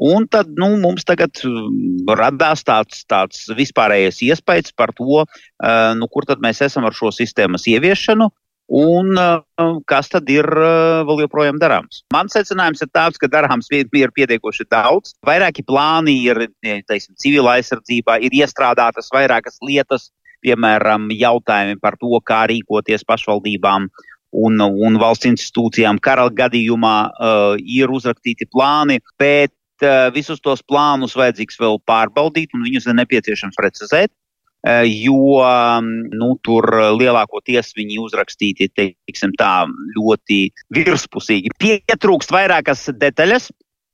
Un 0.00 0.24
tad 0.30 0.54
nu, 0.56 0.78
mums 0.80 1.04
tagad 1.04 1.42
mm, 1.44 2.06
radās 2.16 2.62
tāds, 2.64 3.02
tāds 3.04 3.42
vispārējais 3.52 4.22
iespējas 4.30 4.72
par 4.72 4.94
to, 4.96 5.26
uh, 5.26 5.90
nu, 5.98 6.08
kur 6.08 6.24
tad 6.24 6.40
mēs 6.40 6.62
esam 6.64 6.86
ar 6.88 6.96
šo 6.96 7.10
sistēmas 7.12 7.66
ieviešanu 7.68 8.30
un 8.70 9.18
uh, 9.18 9.42
kas 9.90 10.08
tad 10.08 10.30
ir 10.30 10.46
uh, 10.46 11.02
vēl 11.08 11.24
joprojām 11.26 11.58
darāms. 11.60 12.04
Mans 12.14 12.32
secinājums 12.38 12.80
ir 12.86 12.90
tāds, 12.94 13.18
ka 13.18 13.28
darāms 13.28 13.68
ir 13.74 13.90
pietiekoši 13.90 14.68
daudz. 14.70 15.16
Vairāki 15.26 15.66
plāni 15.66 16.14
ir, 16.30 16.46
teiksim, 16.62 17.18
civilā 17.18 17.58
aizsardzībā, 17.58 18.20
ir 18.22 18.38
iestrādātas 18.40 19.10
vairākas 19.12 19.58
lietas, 19.66 20.08
piemēram, 20.44 21.08
jautājumi 21.14 21.78
par 21.82 21.98
to, 22.00 22.12
kā 22.26 22.44
rīkoties 22.50 23.06
pašvaldībām 23.08 23.88
un, 24.30 24.60
un 24.60 24.98
valsts 25.00 25.28
institūcijām 25.30 26.00
kara 26.02 26.28
gadījumā 26.30 26.96
uh, 27.10 27.54
ir 27.58 27.90
uzrakstīti 27.90 28.48
plāni, 28.52 29.00
bet 29.18 29.54
uh, 29.84 30.08
visus 30.14 30.42
tos 30.42 30.62
plānus 30.62 31.16
vajadzīgs 31.18 31.60
vēl 31.60 31.80
pārbaudīt 31.88 32.54
un 32.54 32.66
viņus 32.68 32.90
ir 32.90 32.98
nepieciešams 33.02 33.58
precizēt. 33.58 34.12
Uh, 34.60 34.84
jo 34.84 35.40
um, 35.40 35.86
nu, 36.12 36.34
tur 36.44 36.66
lielākoties 36.98 37.72
viņi 37.78 37.96
uzrakstīti 38.02 38.68
teiksim, 38.76 39.32
tā, 39.40 39.64
ļoti 39.96 40.42
virspusīgi. 40.76 41.54
Pietrūkst 41.62 42.34
vairākas 42.34 42.84
detaļas, 43.00 43.48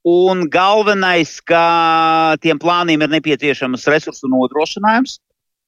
un 0.06 0.48
galvenais, 0.50 1.36
ka 1.46 2.34
tiem 2.42 2.58
plāniem 2.62 3.06
ir 3.06 3.14
nepieciešams 3.14 3.86
resursu 3.94 4.30
nodrošinājums, 4.30 5.20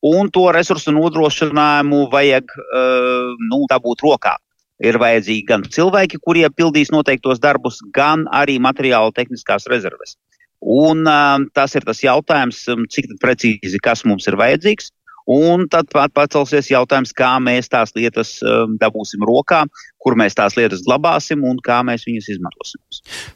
un 0.05 0.31
to 0.31 0.49
resursu 0.55 0.93
nodrošinājumu 0.95 2.07
vajag 2.12 2.55
uh, 2.55 3.35
nu, 3.50 3.64
dabūt 3.71 4.05
rokā. 4.07 4.37
Ir 4.78 4.95
vajadzīgi 5.02 5.43
gan 5.49 5.64
cilvēki, 5.67 6.21
kuriem 6.23 6.52
pildīs 6.55 6.93
noteiktos 6.95 7.40
darbus, 7.43 7.81
gan 7.95 8.28
arī 8.31 8.61
materiāla 8.62 9.11
tehniskās 9.14 9.67
rezerves. 9.71 10.14
Un, 10.62 11.02
uh, 11.07 11.43
tas 11.55 11.75
ir 11.75 11.87
tas 11.87 12.02
jautājums, 12.02 12.62
cik 12.95 13.17
precīzi 13.23 13.83
kas 13.83 14.05
mums 14.07 14.26
ir 14.31 14.38
vajadzīgs. 14.38 14.93
Un 15.28 15.66
tad 15.68 15.90
pacelsies 15.92 16.70
jautājums, 16.73 17.12
kā 17.12 17.35
mēs 17.44 17.68
tās 17.68 17.92
lietas 17.92 18.38
um, 18.40 18.78
dabūsim 18.80 19.26
rokā, 19.28 19.66
kur 20.00 20.16
mēs 20.16 20.32
tās 20.38 20.56
lietas 20.56 20.80
glabāsim 20.87 21.42
un 21.44 21.58
kā 21.64 21.82
mēs 21.85 22.06
viņas 22.08 22.30
izmantosim. 22.32 22.80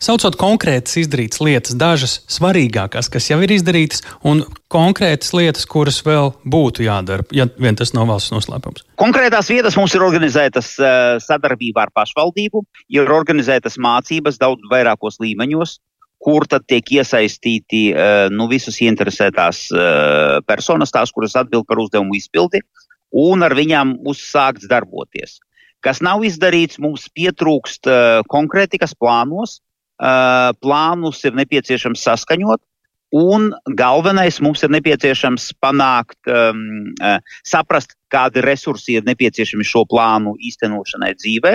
Saucot 0.01 0.39
konkrētas 0.41 0.97
izdarītas 1.03 1.43
lietas, 1.45 1.77
dažas 1.77 2.17
svarīgākās, 2.33 3.13
kas 3.13 3.29
jau 3.29 3.43
ir 3.45 3.53
izdarītas, 3.59 4.01
un 4.25 4.41
konkrētas 4.73 5.35
lietas, 5.37 5.69
kuras 5.69 6.01
vēl 6.07 6.33
būtu 6.49 6.87
jādara, 6.87 7.29
ja 7.37 7.45
vien 7.61 7.77
tas 7.77 7.93
nav 7.93 8.09
valsts 8.09 8.33
noslēpums. 8.33 8.87
Konkrētās 9.03 9.53
vietas 9.53 9.77
mums 9.77 9.93
ir 9.93 10.07
organizētas 10.07 10.75
uh, 10.81 11.21
sadarbībā 11.21 11.91
ar 11.91 11.93
pašvaldību, 11.93 12.65
ir 12.97 13.13
organizētas 13.13 13.77
mācības 13.77 14.41
daudz 14.41 14.65
vairākos 14.73 15.21
līmeņos 15.21 15.77
kur 16.23 16.47
tad 16.47 16.67
tiek 16.71 16.87
iesaistīti 17.01 17.83
uh, 17.93 18.29
nu, 18.33 18.47
visas 18.51 18.79
interesētās 18.85 19.65
uh, 19.75 20.39
personas, 20.47 20.95
tās, 20.95 21.11
kuras 21.15 21.35
atbild 21.39 21.67
par 21.69 21.83
uzdevumu 21.83 22.15
izpildi, 22.19 22.63
un 23.13 23.43
ar 23.43 23.55
viņām 23.59 23.99
uzsākts 24.09 24.69
darboties. 24.71 25.41
Kas 25.83 25.99
nav 26.05 26.23
izdarīts, 26.23 26.79
mums 26.83 27.09
pietrūkst 27.11 27.91
uh, 27.91 28.23
konkrētikas 28.31 28.95
plānos. 28.95 29.59
Uh, 30.03 30.51
plānus 30.63 31.21
ir 31.27 31.35
nepieciešams 31.39 32.01
saskaņot, 32.03 32.63
un 33.15 33.51
galvenais 33.79 34.41
mums 34.43 34.63
ir 34.65 34.73
nepieciešams 34.73 35.51
panākt, 35.63 36.19
um, 36.27 36.91
uh, 36.97 37.21
saprast, 37.47 37.95
kādi 38.11 38.43
resursi 38.43 38.97
ir 38.99 39.07
nepieciešami 39.07 39.67
šo 39.67 39.85
plānu 39.91 40.33
īstenošanai 40.49 41.13
dzīvē, 41.21 41.55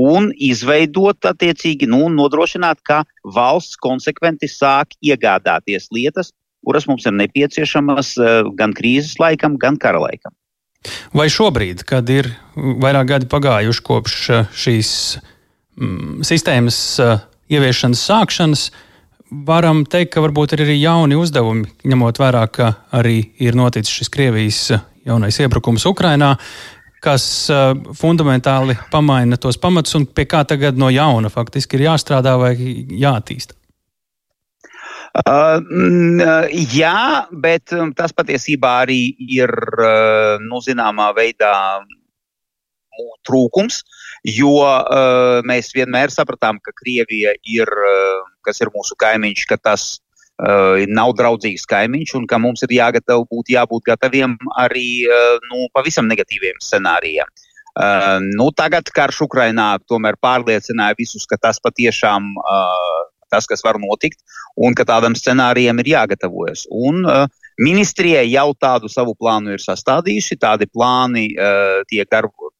un 0.00 0.30
izveidot 0.34 1.26
attiecīgi, 1.28 1.88
nu, 1.90 2.06
nodrošināt, 2.12 2.80
ka 2.86 3.02
valsts 3.22 3.78
konsekventi 3.80 4.50
sāk 4.50 4.96
iegādāties 5.02 5.90
lietas, 5.94 6.32
kuras 6.64 6.88
mums 6.88 7.06
ir 7.06 7.14
nepieciešamas 7.18 8.14
eh, 8.18 8.40
gan 8.58 8.74
krīzes 8.76 9.18
laikam, 9.22 9.58
gan 9.60 9.78
kara 9.80 10.02
laikam. 10.02 10.34
Vai 11.16 11.30
šobrīd, 11.32 11.84
kad 11.88 12.08
ir 12.12 12.28
vairāk 12.56 13.14
gadi 13.14 13.30
pagājuši 13.30 13.84
kopš 13.84 14.16
eh, 14.30 14.50
šīs 14.64 14.90
mm, 15.78 16.24
sistēmas 16.26 16.80
uh, 17.02 17.14
ieviešanas 17.52 18.02
sākšanas, 18.08 18.64
varam 19.46 19.84
teikt, 19.88 20.12
ka 20.14 20.22
varbūt 20.24 20.54
ir 20.54 20.64
arī 20.66 20.76
jauni 20.78 21.16
uzdevumi, 21.18 21.70
ņemot 21.88 22.20
vērā, 22.20 22.44
ka 22.52 22.74
arī 22.94 23.16
ir 23.42 23.56
noticis 23.58 24.00
šis 24.00 24.12
Krievijas 24.12 24.60
jaunais 25.04 25.40
iebrukums 25.40 25.86
Ukrainā 25.88 26.34
kas 27.04 27.24
uh, 27.52 27.72
fundamentāli 27.96 28.76
pamaina 28.92 29.38
tos 29.40 29.58
pamatus 29.60 29.98
un 29.98 30.06
pie 30.06 30.24
kā 30.30 30.44
tagad 30.48 30.78
no 30.80 30.88
jauna 30.92 31.30
faktiski 31.32 31.78
ir 31.78 31.88
jāstrādā 31.90 32.34
vai 32.40 32.54
jātīsta? 32.56 33.56
Uh, 35.14 35.60
jā, 36.74 37.26
bet 37.30 37.70
um, 37.76 37.92
tas 37.94 38.10
patiesībā 38.16 38.72
arī 38.82 39.14
ir 39.30 39.52
uh, 39.78 40.40
nu, 40.42 40.58
zināmā 40.64 41.12
veidā 41.14 41.52
trūkums, 43.26 43.82
jo 44.26 44.56
uh, 44.62 45.38
mēs 45.46 45.70
vienmēr 45.74 46.10
sapratām, 46.10 46.58
ka 46.62 46.74
Krievija 46.80 47.34
ir, 47.46 47.70
uh, 47.70 48.26
kas 48.46 48.58
ir 48.62 48.72
mūsu 48.74 48.98
kaimiņš, 48.98 49.46
ka 49.50 49.58
tas 49.62 49.86
uh, 49.98 50.03
nav 50.90 51.12
draudzīgs 51.14 51.66
kaimiņš 51.70 52.14
un 52.18 52.26
ka 52.26 52.40
mums 52.42 52.64
ir 52.66 52.74
jāgatav, 52.74 53.22
būt, 53.30 53.52
jābūt 53.54 53.84
gataviem 53.86 54.34
arī 54.58 55.06
uh, 55.06 55.36
nu, 55.50 55.68
pavisam 55.72 56.08
negatīviem 56.10 56.58
scenārijiem. 56.58 57.28
Uh, 57.74 58.18
nu, 58.38 58.50
tagad 58.54 58.90
karš 58.94 59.24
Ukrainā 59.26 59.78
tomēr 59.90 60.18
pārliecināja 60.22 60.94
visus, 60.98 61.26
ka 61.26 61.38
tas 61.38 61.58
patiešām 61.62 62.26
uh, 62.38 63.04
tas, 63.30 63.46
kas 63.50 63.64
var 63.66 63.78
notikt, 63.82 64.20
un 64.56 64.74
ka 64.74 64.86
tādam 64.86 65.16
scenārijam 65.18 65.80
ir 65.82 65.94
jāgatavojas. 65.94 66.66
Un, 66.70 67.02
uh, 67.06 67.26
Ministrijai 67.54 68.26
jau 68.32 68.48
tādu 68.58 68.88
savu 68.90 69.12
plānu 69.14 69.52
ir 69.54 69.62
sastādījusi, 69.62 70.40
tādi 70.42 70.66
plāni 70.66 71.28
uh, 71.38 71.82
tiek 71.90 72.10
darboti. 72.10 72.50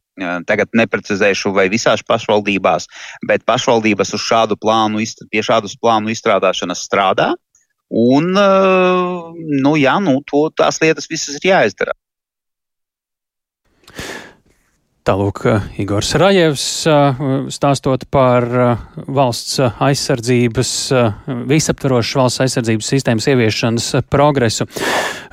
Tagad 0.46 0.70
neprecizēšu, 0.78 1.50
vai 1.50 1.64
visās 1.66 2.04
pašvaldībās, 2.06 2.84
bet 3.26 3.42
pašvaldības 3.50 4.14
uz 4.14 4.22
šādu 4.22 4.54
plānu, 4.62 5.02
pie 5.26 5.42
šādas 5.42 5.74
plānu 5.82 6.12
izstrādāšanas 6.14 6.84
strādā. 6.86 7.32
Un, 7.94 8.32
nu, 8.34 9.74
jā, 9.78 9.98
nu, 10.02 10.18
to, 10.26 10.48
tās 10.56 10.80
lietas 10.82 11.06
visas 11.10 11.38
ir 11.38 11.52
jāizdara. 11.52 11.94
Tālūk, 15.04 15.42
Igors 15.82 16.14
Rajevs 16.16 16.62
stāstot 17.52 18.06
par 18.08 18.46
valsts 18.96 19.60
aizsardzības, 19.60 20.70
visaptvarošas 21.50 22.16
valsts 22.22 22.42
aizsardzības 22.46 22.88
sistēmas 22.94 23.28
ieviešanas 23.28 23.90
progresu. 24.08 24.64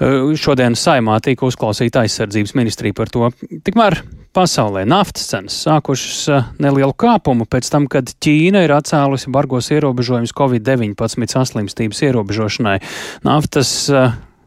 Šodien 0.01 0.73
saimā 0.73 1.19
tika 1.21 1.45
uzklausīta 1.45 2.01
aizsardzības 2.01 2.55
ministrija 2.57 2.95
par 2.97 3.11
to. 3.13 3.27
Tikmēr 3.61 3.99
pasaulē 4.33 4.81
naftas 4.89 5.27
cenas 5.29 5.59
sākušas 5.67 6.55
nelielu 6.63 6.95
kāpumu 6.97 7.45
pēc 7.45 7.69
tam, 7.69 7.85
kad 7.91 8.09
Ķīna 8.23 8.63
ir 8.65 8.73
atcēlusi 8.73 9.29
bargos 9.33 9.69
ierobežojumus 9.75 10.33
Covid-19 10.37 11.35
saslimstības 11.35 12.01
ierobežošanai. 12.07 12.79
Naftas 13.27 13.75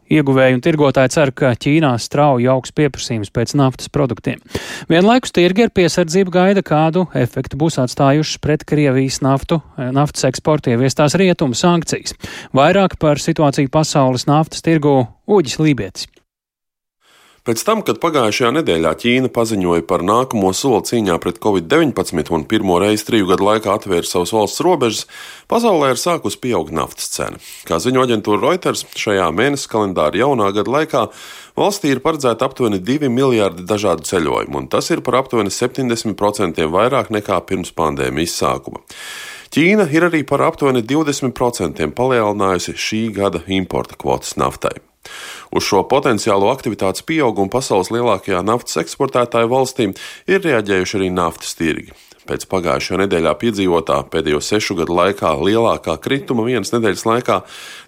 Ieguvēji 0.05 0.57
un 0.57 0.61
tirgotāji 0.61 1.13
cer, 1.15 1.31
ka 1.33 1.53
Ķīnā 1.57 1.95
strauji 2.01 2.49
augs 2.51 2.73
pieprasījums 2.77 3.31
pēc 3.33 3.55
naftas 3.57 3.89
produktiem. 3.89 4.41
Vienlaikus 4.91 5.33
tirgi 5.33 5.65
ar 5.65 5.73
piesardzību 5.73 6.33
gaida, 6.35 6.61
kādu 6.65 7.07
efektu 7.17 7.57
būs 7.57 7.79
atstājušas 7.81 8.41
pret 8.43 8.65
Krievijas 8.69 9.21
naftu, 9.25 9.61
eh, 9.77 9.89
naftas 9.95 10.27
eksporta 10.29 10.69
ieviestās 10.75 11.17
rietumu 11.17 11.57
sankcijas. 11.57 12.13
Vairāk 12.53 12.99
par 12.99 13.17
situāciju 13.17 13.71
pasaules 13.73 14.27
naftas 14.29 14.61
tirgu 14.61 15.07
Uģis 15.27 15.57
Lībietis. 15.57 16.14
Pēc 17.45 17.61
tam, 17.61 17.83
kad 17.85 17.99
pagājušajā 18.01 18.49
nedēļā 18.55 18.91
Ķīna 19.03 19.29
paziņoja 19.29 19.83
par 19.85 20.01
nākamo 20.01 20.49
soli 20.57 20.81
cīņā 20.89 21.19
pret 21.21 21.35
covid-19 21.43 22.31
un 22.33 22.45
pirmo 22.49 22.79
reizi 22.81 23.05
triju 23.05 23.27
gadu 23.29 23.45
laikā 23.45 23.75
atvēra 23.77 24.09
savas 24.09 24.31
valsts 24.33 24.63
robežas, 24.65 25.03
pasaulē 25.45 25.91
ir 25.93 26.01
sākusi 26.01 26.39
pieaugt 26.41 26.73
naftas 26.73 27.11
cena. 27.13 27.37
Kā 27.69 27.77
ziņo 27.83 28.07
aģentūra 28.07 28.41
Reuters, 28.41 28.81
šajā 28.97 29.27
mēneša 29.37 29.69
kalendāra 29.75 30.17
jaunā 30.23 30.47
gada 30.57 30.73
laikā 30.73 31.03
valstī 31.61 31.93
ir 31.93 32.01
paredzēta 32.07 32.49
aptuveni 32.49 32.81
2 32.81 33.13
miljardi 33.13 33.67
dažādu 33.69 34.09
ceļojumu, 34.09 34.63
un 34.63 34.71
tas 34.73 34.89
ir 34.89 35.05
par 35.05 35.19
aptuveni 35.21 35.53
70% 35.53 36.65
vairāk 36.73 37.13
nekā 37.13 37.37
pirms 37.45 37.75
pandēmijas 37.77 38.39
sākuma. 38.41 38.81
Ķīna 39.53 39.85
ir 39.93 40.09
arī 40.09 40.25
par 40.25 40.41
aptuveni 40.49 40.81
20% 40.81 41.93
palielinājusi 41.93 42.73
šī 42.73 43.05
gada 43.21 43.45
importa 43.53 44.01
kvotas 44.01 44.33
naftai. 44.41 44.79
Uz 45.55 45.63
šo 45.63 45.85
potenciālo 45.87 46.49
aktivitātes 46.51 47.05
pieaugumu 47.07 47.47
pasaules 47.53 47.87
lielākajā 47.95 48.41
naftas 48.43 48.81
eksportētāju 48.81 49.53
valstīm 49.53 49.93
ir 50.27 50.43
reaģējuši 50.43 50.99
arī 50.99 51.13
naftas 51.15 51.55
tirgi. 51.55 51.95
Pēc 52.25 52.47
pagājušajā 52.49 52.97
nedēļā 53.03 53.31
piedzīvotā 53.37 53.99
pēdējo 54.09 54.39
sešu 54.41 54.79
gadu 54.79 54.95
laikā 54.97 55.35
lielākā 55.37 55.93
krituma 56.01 56.45
vienas 56.47 56.73
nedēļas 56.73 57.05
laikā 57.05 57.37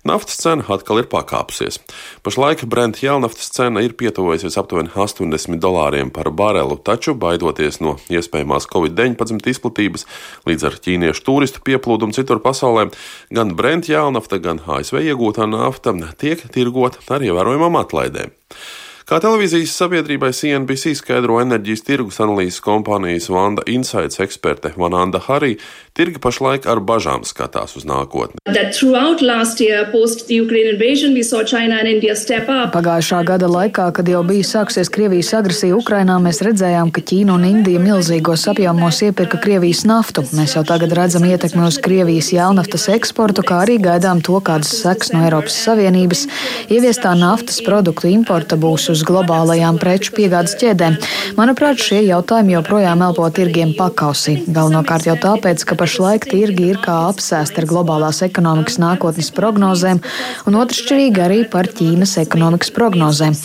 naftas 0.05 0.37
cena 0.43 0.65
atkal 0.75 1.01
ir 1.01 1.09
pakāpsies. 1.09 1.79
Pašlaik 2.25 2.63
Brent 2.69 3.01
jēlnaftas 3.01 3.49
cena 3.55 3.81
ir 3.81 3.97
pietuvojusies 3.97 4.59
aptuveni 4.61 4.93
80 4.93 5.57
dolāriem 5.63 6.13
par 6.13 6.29
barelu, 6.29 6.77
taču 6.77 7.17
baidoties 7.17 7.81
no 7.81 7.97
iespējamās 8.13 8.69
Covid-19 8.69 9.53
izplatības 9.53 10.05
līdz 10.45 10.69
ar 10.69 10.81
ķīniešu 10.85 11.25
turistu 11.25 11.63
pieplūdumu 11.65 12.13
citur 12.13 12.41
pasaulē, 12.43 12.91
gan 13.33 13.55
Brent 13.57 13.89
jēlnafta, 13.89 14.37
gan 14.43 14.61
ASV 14.63 15.01
iegūtā 15.01 15.49
nafta 15.49 15.95
tiek 16.21 16.45
tirgota 16.53 17.01
ar 17.09 17.25
ievērojamām 17.25 17.81
atlaidēm. 17.81 18.37
Kā 19.07 19.21
televīzijas 19.23 19.71
sabiedrībai 19.79 20.33
CNBC 20.35 20.91
skaidro 20.99 21.37
enerģijas 21.39 21.85
tirgus 21.87 22.17
analīzes 22.19 22.59
kompānijas 22.59 23.29
Vanda 23.31 23.63
Insights 23.71 24.19
eksperte 24.19 24.73
Vananda 24.75 25.21
Harī, 25.23 25.53
tirgi 25.97 26.21
pašlaik 26.21 26.67
ar 26.69 26.79
bažām 26.79 27.23
skatās 27.25 27.73
uz 27.79 27.85
nākotni. 27.89 28.37
Pagājušā 32.75 33.23
gada 33.25 33.49
laikā, 33.49 33.87
kad 33.97 34.09
jau 34.11 34.21
bija 34.27 34.45
sāksies 34.45 34.91
Krievijas 34.93 35.33
agresija 35.39 35.77
Ukrainā, 35.77 36.19
mēs 36.21 36.43
redzējām, 36.45 36.91
ka 36.93 37.01
Ķīna 37.01 37.33
un 37.37 37.47
Indija 37.49 37.81
milzīgos 37.81 38.45
apjomos 38.51 39.01
iepirka 39.07 39.39
Krievijas 39.41 39.83
naftu. 39.89 40.25
Mēs 40.37 40.53
jau 40.57 40.63
tagad 40.67 40.93
redzam 40.97 41.25
ietekmi 41.25 41.65
uz 41.65 41.79
Krievijas 41.81 42.29
jēlnaftas 42.35 42.87
eksportu, 42.93 43.45
kā 43.47 43.63
arī 43.65 43.79
gaidām 43.81 44.21
to, 44.25 44.37
kādas 44.45 44.75
seks 44.83 45.13
no 45.15 45.23
Eiropas 45.25 45.57
Savienības 45.65 46.27
ieviestā 46.73 47.15
naftas 47.17 47.59
produktu 47.65 48.11
importa 48.11 48.59
būs 48.59 48.89
uz 48.93 49.01
globālajām 49.07 49.81
preču 49.81 50.13
piegādes 50.17 50.57
ķēdēm. 50.61 50.99
Manuprāt, 51.39 51.81
šie 51.81 52.03
jautājumi 52.05 52.57
joprojām 52.57 53.01
elpo 53.09 53.25
tirgiem 53.33 53.73
pakausī. 53.77 54.39
Galvenokārt 54.45 55.09
jau 55.09 55.17
tāpēc, 55.25 55.65
ka 55.65 55.79
pašlaik 55.87 56.25
tirgi 56.27 56.65
ir 56.73 56.79
kā 56.83 56.93
apsēsti 57.07 57.61
ar 57.61 57.65
globālās 57.69 58.17
ekonomikas 58.25 58.75
nākotnes 58.81 59.29
prognozēm, 59.31 60.01
un 60.49 60.55
otršķirīgi 60.59 61.21
arī 61.23 61.37
par 61.47 61.69
Ķīnas 61.71 62.17
ekonomikas 62.19 62.73
prognozēm. 62.75 63.37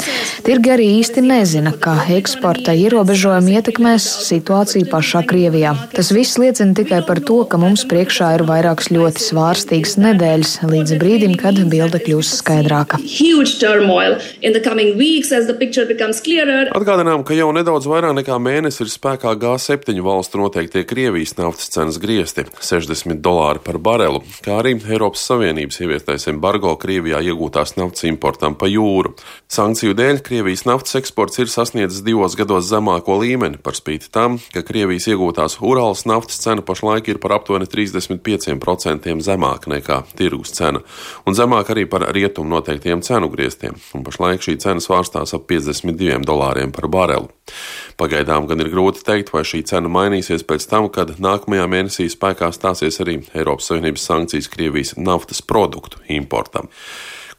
Tirgi 0.43 0.73
arī 0.75 0.89
īsti 0.99 1.23
nezina, 1.23 1.71
kā 1.85 1.95
eksporta 2.17 2.75
ierobežojumi 2.75 3.55
ietekmēs 3.61 4.09
situāciju 4.27 4.89
pašā 4.91 5.23
Krievijā. 5.31 5.77
Tas 5.95 6.11
viss 6.11 6.41
liecina 6.43 6.75
tikai 6.75 6.99
par 7.07 7.21
to, 7.23 7.45
ka 7.47 7.61
mums 7.63 7.85
priekšā 7.87 8.33
ir 8.41 8.45
vairākas 8.49 8.91
ļoti 8.91 9.23
svārstīgas 9.23 9.95
nedēļas 10.03 10.57
līdz 10.67 10.97
brīdim, 10.99 11.39
kad 11.39 11.63
bilde 11.71 12.03
kļūs 12.03 12.33
skaidrāka. 12.41 12.99
Atgādinām, 16.75 17.23
ka 17.23 17.39
jau 17.39 17.53
nedaudz 17.55 17.87
vairāk 17.87 18.19
nekā 18.19 18.41
mēnesi 18.43 18.83
ir 18.83 18.91
spēkā 18.91 19.37
G7 19.39 20.03
valstu 20.03 20.43
noteiktie 20.43 20.83
Krievijas 20.89 21.37
naftas 21.39 21.71
cenas 21.71 22.03
griezti- 22.03 22.32
60 22.33 23.21
dolāri 23.23 23.61
par 23.65 23.79
barelu, 23.83 24.23
kā 24.45 24.59
arī 24.61 24.75
Eiropas 24.81 25.25
Savienības 25.29 25.81
ieviestais 25.83 26.27
embargo 26.31 26.73
Krievijā 26.81 27.21
iegūtās 27.29 27.77
naftas 27.77 28.07
importam 28.09 28.57
pa 28.59 28.69
jūru. 28.71 29.15
Sankciju 29.53 29.95
dēļ 29.99 30.23
Krievijas 30.25 30.65
naftas 30.69 30.97
eksports 31.01 31.43
ir 31.43 31.51
sasniedzis 31.53 32.05
divos 32.07 32.37
gados 32.39 32.69
zemāko 32.71 33.19
līmeni, 33.21 33.61
par 33.63 33.77
spīti 33.79 34.11
tam, 34.13 34.39
ka 34.55 34.65
Krievijas 34.67 35.09
iegūtās 35.13 35.59
Urāls 35.61 36.07
naftas 36.09 36.41
cena 36.43 36.65
pašlaik 36.65 37.13
ir 37.13 37.21
par 37.23 37.37
aptuveni 37.39 37.69
35% 37.71 39.19
zemāka 39.23 39.73
nekā 39.73 40.03
tirgus 40.19 40.55
cena, 40.57 40.83
un 41.27 41.37
zemāka 41.39 41.77
arī 41.77 41.87
par 41.91 42.09
rietumu 42.15 42.57
noteiktiem 42.57 43.05
cenu 43.05 43.31
grieztiem. 43.33 43.77
Un 43.97 44.05
pašlaik 44.07 44.45
šī 44.45 44.59
cena 44.63 44.83
svārstās 44.83 45.37
ap 45.37 45.49
52 45.51 46.25
dolāriem 46.27 46.73
par 46.75 46.89
barelu. 46.93 47.31
Pagaidām 48.01 48.47
gan 48.51 48.63
ir 48.63 48.71
grūti 48.73 49.05
teikt, 49.07 49.33
vai 49.35 49.45
šī 49.47 49.63
cena 49.69 49.91
mainīsies 49.93 50.45
pēc 50.49 50.69
tam, 50.71 50.89
kad 50.93 51.15
nākamajā 51.23 51.67
mēnesī 51.71 52.09
spēkā 52.13 52.53
stāsies 52.55 53.01
arī 53.05 53.19
Eiropas 53.35 53.71
Savienības 53.71 54.07
sankcijas 54.09 54.51
Krievijas 54.53 54.95
naftas 54.99 55.43
produktu 55.45 56.03
importam. 56.13 56.71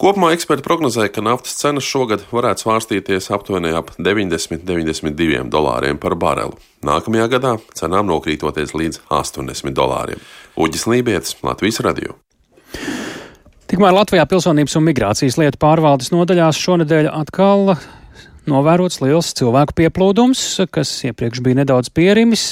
Kopumā 0.02 0.34
eksperti 0.36 0.66
prognozēja, 0.66 1.12
ka 1.14 1.22
naftas 1.24 1.56
cenas 1.60 1.86
šogad 1.88 2.26
varētu 2.34 2.66
svārstīties 2.66 3.30
aptuveni 3.32 3.72
ap 3.78 3.94
90-92 3.96 5.46
dolāriem 5.54 6.02
par 6.02 6.18
barelu. 6.20 6.58
Nākamajā 6.84 7.30
gadā 7.38 7.54
cenām 7.78 8.10
nokrītoties 8.10 8.74
līdz 8.76 9.04
80 9.14 9.78
dolāriem. 9.78 10.20
Uģis 10.60 10.88
Lībijams, 10.90 11.38
Latvijas 11.46 11.80
Radio. 11.86 12.18
Tikmēr 13.70 13.96
Latvijā 13.96 14.26
pilsonības 14.30 14.76
un 14.78 14.84
migrācijas 14.90 15.40
lietu 15.40 15.62
pārvaldes 15.62 16.12
nodaļās 16.14 16.60
šonadēļ 16.62 17.08
atkal 17.14 17.78
novērots 18.50 19.00
liels 19.04 19.32
cilvēku 19.38 19.76
pieplūdums, 19.78 20.42
kas 20.74 20.92
iepriekš 21.10 21.42
bija 21.46 21.62
nedaudz 21.62 21.92
pierimis. 21.94 22.46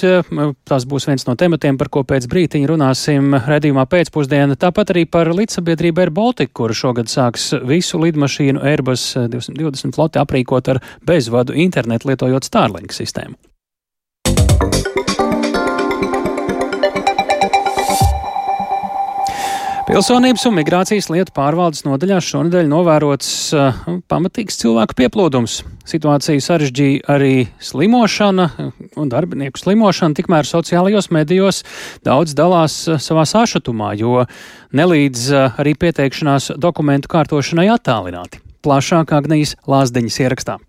Tas 0.68 0.88
būs 0.90 1.08
viens 1.10 1.28
no 1.28 1.36
tematiem, 1.40 1.80
par 1.80 1.92
ko 1.94 2.06
pēc 2.08 2.28
brītiņa 2.32 2.72
runāsim 2.72 3.36
redzījumā 3.36 3.86
pēcpusdienā. 3.92 4.58
Tāpat 4.62 4.96
arī 4.96 5.06
par 5.10 5.32
līdzsabiedrību 5.36 6.06
Air 6.06 6.14
Baltica, 6.16 6.56
kura 6.62 6.78
šogad 6.78 7.12
sāks 7.12 7.52
visu 7.68 8.02
lidmašīnu 8.02 8.64
Airbus 8.74 9.12
220 9.18 9.96
floti 9.98 10.22
aprīkot 10.22 10.74
ar 10.76 10.84
bezvadu 11.08 11.58
internetu 11.58 12.12
lietojot 12.12 12.48
Starlink 12.48 12.96
sistēmu. 12.96 13.40
Pilsonības 19.92 20.46
un 20.48 20.54
migrācijas 20.56 21.10
lietu 21.12 21.34
pārvaldes 21.36 21.82
nodaļā 21.84 22.22
šonadēļ 22.24 22.70
novērots 22.72 23.32
uh, 23.52 23.82
pamatīgs 24.08 24.56
cilvēku 24.62 24.96
pieplūdums. 25.02 25.58
Situāciju 25.92 26.44
sarežģīja 26.46 27.02
arī 27.12 27.34
slimošana 27.60 28.46
un 28.96 29.12
darbinieku 29.12 29.60
slimošana, 29.60 30.16
tikmēr 30.16 30.48
sociālajos 30.48 31.12
medijos 31.12 31.60
daudz 32.08 32.38
dalās 32.40 32.78
uh, 32.88 33.02
savā 33.04 33.28
sašutumā, 33.28 33.92
jo 34.00 34.24
nelīdz 34.72 35.28
uh, 35.36 35.60
arī 35.60 35.76
pieteikšanās 35.84 36.54
dokumentu 36.56 37.12
kārtošanai 37.12 37.68
attālināti. 37.76 38.40
Plašāk 38.64 39.12
Agnijas 39.20 39.58
Lāsdeņas 39.68 40.24
ierakstā. 40.24 40.60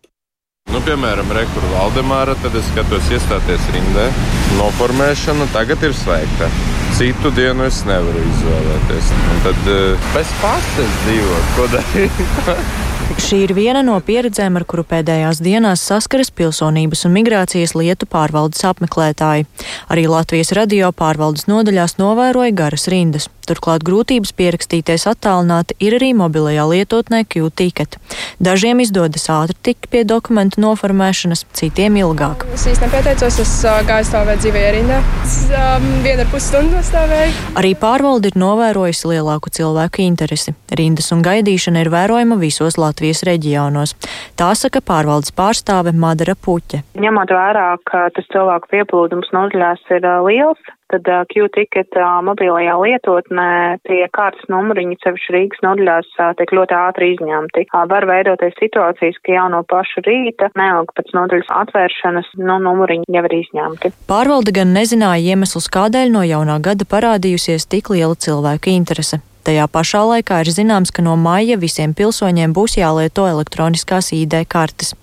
Nu, 0.75 0.83
piemēram, 0.83 1.31
Rekur 1.39 1.71
Valdemāra, 1.77 2.35
tad 2.43 2.59
es 2.59 2.67
skatos 2.75 3.15
iestāties 3.15 3.71
rindē. 3.71 4.11
Noformēšana 4.59 5.53
tagad 5.55 5.87
ir 5.87 5.95
slēgta 5.95 6.51
citu 6.99 7.33
dienu 7.35 7.67
es 7.67 7.83
nevaru 7.89 8.23
izvēlēties. 8.29 9.11
Un 9.33 9.43
tad 9.47 9.69
uh, 9.71 10.09
bez 10.15 10.33
pastes 10.43 10.97
dzīvot, 11.05 11.53
ko 11.57 11.69
darīt. 11.73 12.25
Šī 13.23 13.43
ir 13.45 13.53
viena 13.57 13.83
no 13.85 13.99
pieredzēm, 14.01 14.57
ar 14.57 14.65
kuru 14.69 14.85
pēdējās 14.89 15.43
dienās 15.45 15.83
saskaras 15.85 16.31
pilsonības 16.33 17.05
un 17.09 17.13
migrācijas 17.17 17.75
lietu 17.77 18.09
pārvaldes 18.09 18.65
apmeklētāji. 18.69 19.45
Arī 19.93 20.07
Latvijas 20.09 20.55
radio 20.57 20.93
pārvaldes 20.97 21.49
nodaļās 21.51 21.99
novēroja 22.01 22.55
garas 22.57 22.89
rindas. 22.93 23.29
Turklāt 23.51 23.85
grūtības 23.87 24.33
pierakstīties 24.39 25.09
attālināti 25.11 25.77
ir 25.83 25.99
arī 25.99 26.13
mobilajā 26.15 26.69
lietotnē 26.71 27.25
Q-ticket. 27.27 27.99
Dažiem 28.39 28.81
izdodas 28.85 29.29
ātri 29.33 29.59
tikt 29.71 29.91
pie 29.93 30.07
dokumentu 30.09 30.63
noformēšanas, 30.63 31.45
citiem 31.59 31.99
ilgāk. 32.01 32.47
Es 32.55 32.67
īstenībā 32.71 32.93
nepieteicos, 32.93 33.39
es 33.41 33.53
gāju 33.89 34.05
stāvēt 34.05 34.43
dzīvē 34.43 34.63
rindā. 34.75 34.99
Es 35.25 35.37
um, 35.57 35.87
vienu 36.05 36.23
ar 36.23 36.29
pus 36.31 36.45
stundu 36.51 36.77
nostāvēju. 36.77 37.33
Arī 37.59 37.73
pārvalde 37.81 38.29
ir 38.29 38.37
novērojusi 38.39 39.09
lielāku 39.11 39.53
cilvēku 39.57 40.05
interesi. 40.05 40.53
Rindas 40.79 41.09
un 41.15 41.25
gaidīšana 41.25 41.83
ir 41.83 41.91
vērojama 41.93 42.37
visos 42.41 42.77
Latvijas 42.77 43.25
reģionos. 43.29 43.95
Tā 44.37 44.53
saka 44.59 44.85
pārvaldes 44.85 45.33
pārstāve 45.35 45.95
Madara 45.97 46.37
Puķe. 46.37 46.83
Ņemot 47.01 47.33
vērā, 47.33 47.67
ka 47.89 48.07
tas 48.13 48.29
cilvēku 48.35 48.71
pieplūdums 48.75 49.33
nodaļās 49.33 49.83
ir 49.97 50.07
liels, 50.29 50.73
tad 50.93 51.09
uh, 51.09 51.23
Q-ticket 51.33 51.97
uh, 51.99 52.21
mobilajā 52.27 52.77
lietotnē 52.83 53.49
tie 53.89 54.05
kārtas 54.15 54.45
numuriņi, 54.53 54.99
sevišķi 55.03 55.35
Rīgas 55.37 55.65
nodaļās, 55.65 56.13
uh, 56.19 56.31
tiek 56.39 56.55
ļoti 56.59 56.77
ātri 56.79 57.11
izņemti. 57.15 57.67
Uh, 57.71 57.87
var 57.91 58.07
veidoties 58.11 58.55
situācijas, 58.61 59.19
ka 59.25 59.37
jau 59.37 59.49
no 59.53 59.63
paša 59.73 60.05
rīta, 60.07 60.53
neilgi 60.59 60.97
pēc 61.01 61.13
nodaļas 61.17 61.53
atvēršanas, 61.63 62.31
no 62.43 62.61
numuriņi 62.69 63.19
jau 63.19 63.27
ir 63.31 63.37
izņemti. 63.41 63.93
Pārvalde 64.11 64.55
gan 64.55 64.77
nezināja 64.77 65.35
iemeslus, 65.35 65.71
kādēļ 65.73 66.15
no 66.15 66.25
jaunā 66.29 66.61
gada 66.63 66.89
parādījusies 66.89 67.69
tik 67.73 67.93
liela 67.95 68.19
cilvēku 68.19 68.73
interese. 68.77 69.23
Tajā 69.43 69.67
pašā 69.67 70.03
laikā 70.07 70.43
ir 70.45 70.51
zināms, 70.55 70.93
ka 70.95 71.03
no 71.03 71.17
maija 71.19 71.57
visiem 71.59 71.95
pilsoņiem 71.99 72.53
būs 72.55 72.77
jālieto 72.79 73.27
elektroniskās 73.27 74.13
ID 74.15 74.45
kartes. 74.47 74.95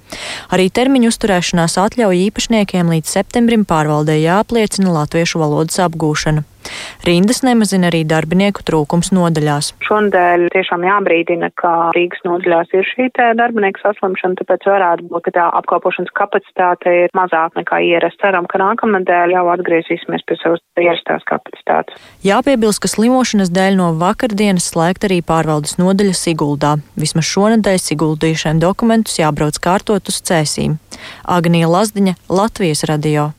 Arī 0.50 0.70
termiņu 0.72 1.12
uzturēšanās 1.12 1.76
atļauju 1.84 2.30
īpašniekiem 2.30 2.94
līdz 2.96 3.18
septembrim 3.18 3.66
pārvaldē 3.68 4.16
jāapliecina 4.22 4.96
latviešu 4.96 5.44
valodas 5.44 5.82
apgūšana. 5.84 6.46
Rindas 7.08 7.42
nemazina 7.46 7.90
arī 7.90 8.04
darbinieku 8.08 8.64
trūkums 8.68 9.12
nodaļās. 9.16 9.74
Šonadēļ 9.88 10.48
tiešām 10.54 10.86
jābrīdina, 10.88 11.52
ka 11.60 11.74
Rīgas 11.96 12.22
nodaļās 12.28 12.74
ir 12.78 12.88
šī 12.88 13.10
darbinieku 13.40 13.82
saslimšana, 13.84 14.38
tāpēc 14.40 14.68
varētu 14.70 15.08
būt, 15.10 15.26
ka 15.28 15.36
tā 15.38 15.48
apkalpošanas 15.60 16.14
kapacitāte 16.18 16.94
ir 17.06 17.16
mazāka 17.18 17.62
nekā 17.62 17.82
ierasts. 17.88 18.20
Ceram, 18.20 18.48
ka 18.52 18.60
nākamnedēļ 18.60 19.36
jau 19.38 19.46
atgriezīsimies 19.54 20.26
pie 20.28 20.36
savas 20.42 20.62
ierastās 20.80 21.24
kapacitātes. 21.30 21.96
Jāpiebilst, 22.26 22.82
ka 22.84 22.92
slimošanas 22.92 23.52
dēļ 23.56 23.80
no 23.80 23.90
vakardienas 24.02 24.68
slēgt 24.74 25.08
arī 25.08 25.22
pārvaldes 25.26 25.78
nodaļa 25.80 26.18
Siguldā. 26.20 26.76
Vismaz 27.00 27.32
šonadēļ 27.32 27.82
Siguldīšiem 27.86 28.62
dokumentus 28.64 29.20
jābrauc 29.22 29.60
kārtot 29.64 30.12
uz 30.12 30.22
cēsīm. 30.28 30.78
Agnija 31.24 31.72
Lazdiņa, 31.72 32.18
Latvijas 32.28 32.86
radio. 32.92 33.32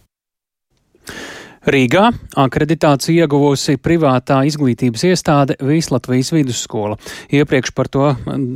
Rīgā 1.61 2.07
akreditāciju 2.40 3.20
ieguvusi 3.20 3.77
privātā 3.77 4.38
izglītības 4.49 5.03
iestāde 5.11 5.59
Vīslatvijas 5.61 6.33
vidusskola. 6.33 6.96
Iepriekš 7.37 7.75
par 7.77 7.90
to 7.92 8.07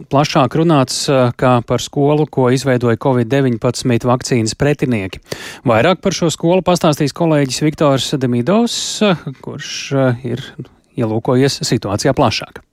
plašāk 0.08 0.56
runāts 0.56 1.04
kā 1.36 1.54
par 1.68 1.84
skolu, 1.84 2.24
ko 2.24 2.48
izveidoja 2.56 2.96
Covid-19 3.04 4.08
vakcīnas 4.08 4.56
pretinieki. 4.56 5.20
Vairāk 5.68 6.00
par 6.00 6.16
šo 6.16 6.32
skolu 6.32 6.64
pastāstīs 6.64 7.12
kolēģis 7.12 7.64
Viktors 7.68 8.12
Demidovs, 8.16 8.78
kurš 9.44 9.74
ir 10.24 10.46
ielūkojies 10.96 11.60
situācijā 11.68 12.16
plašāk. 12.16 12.64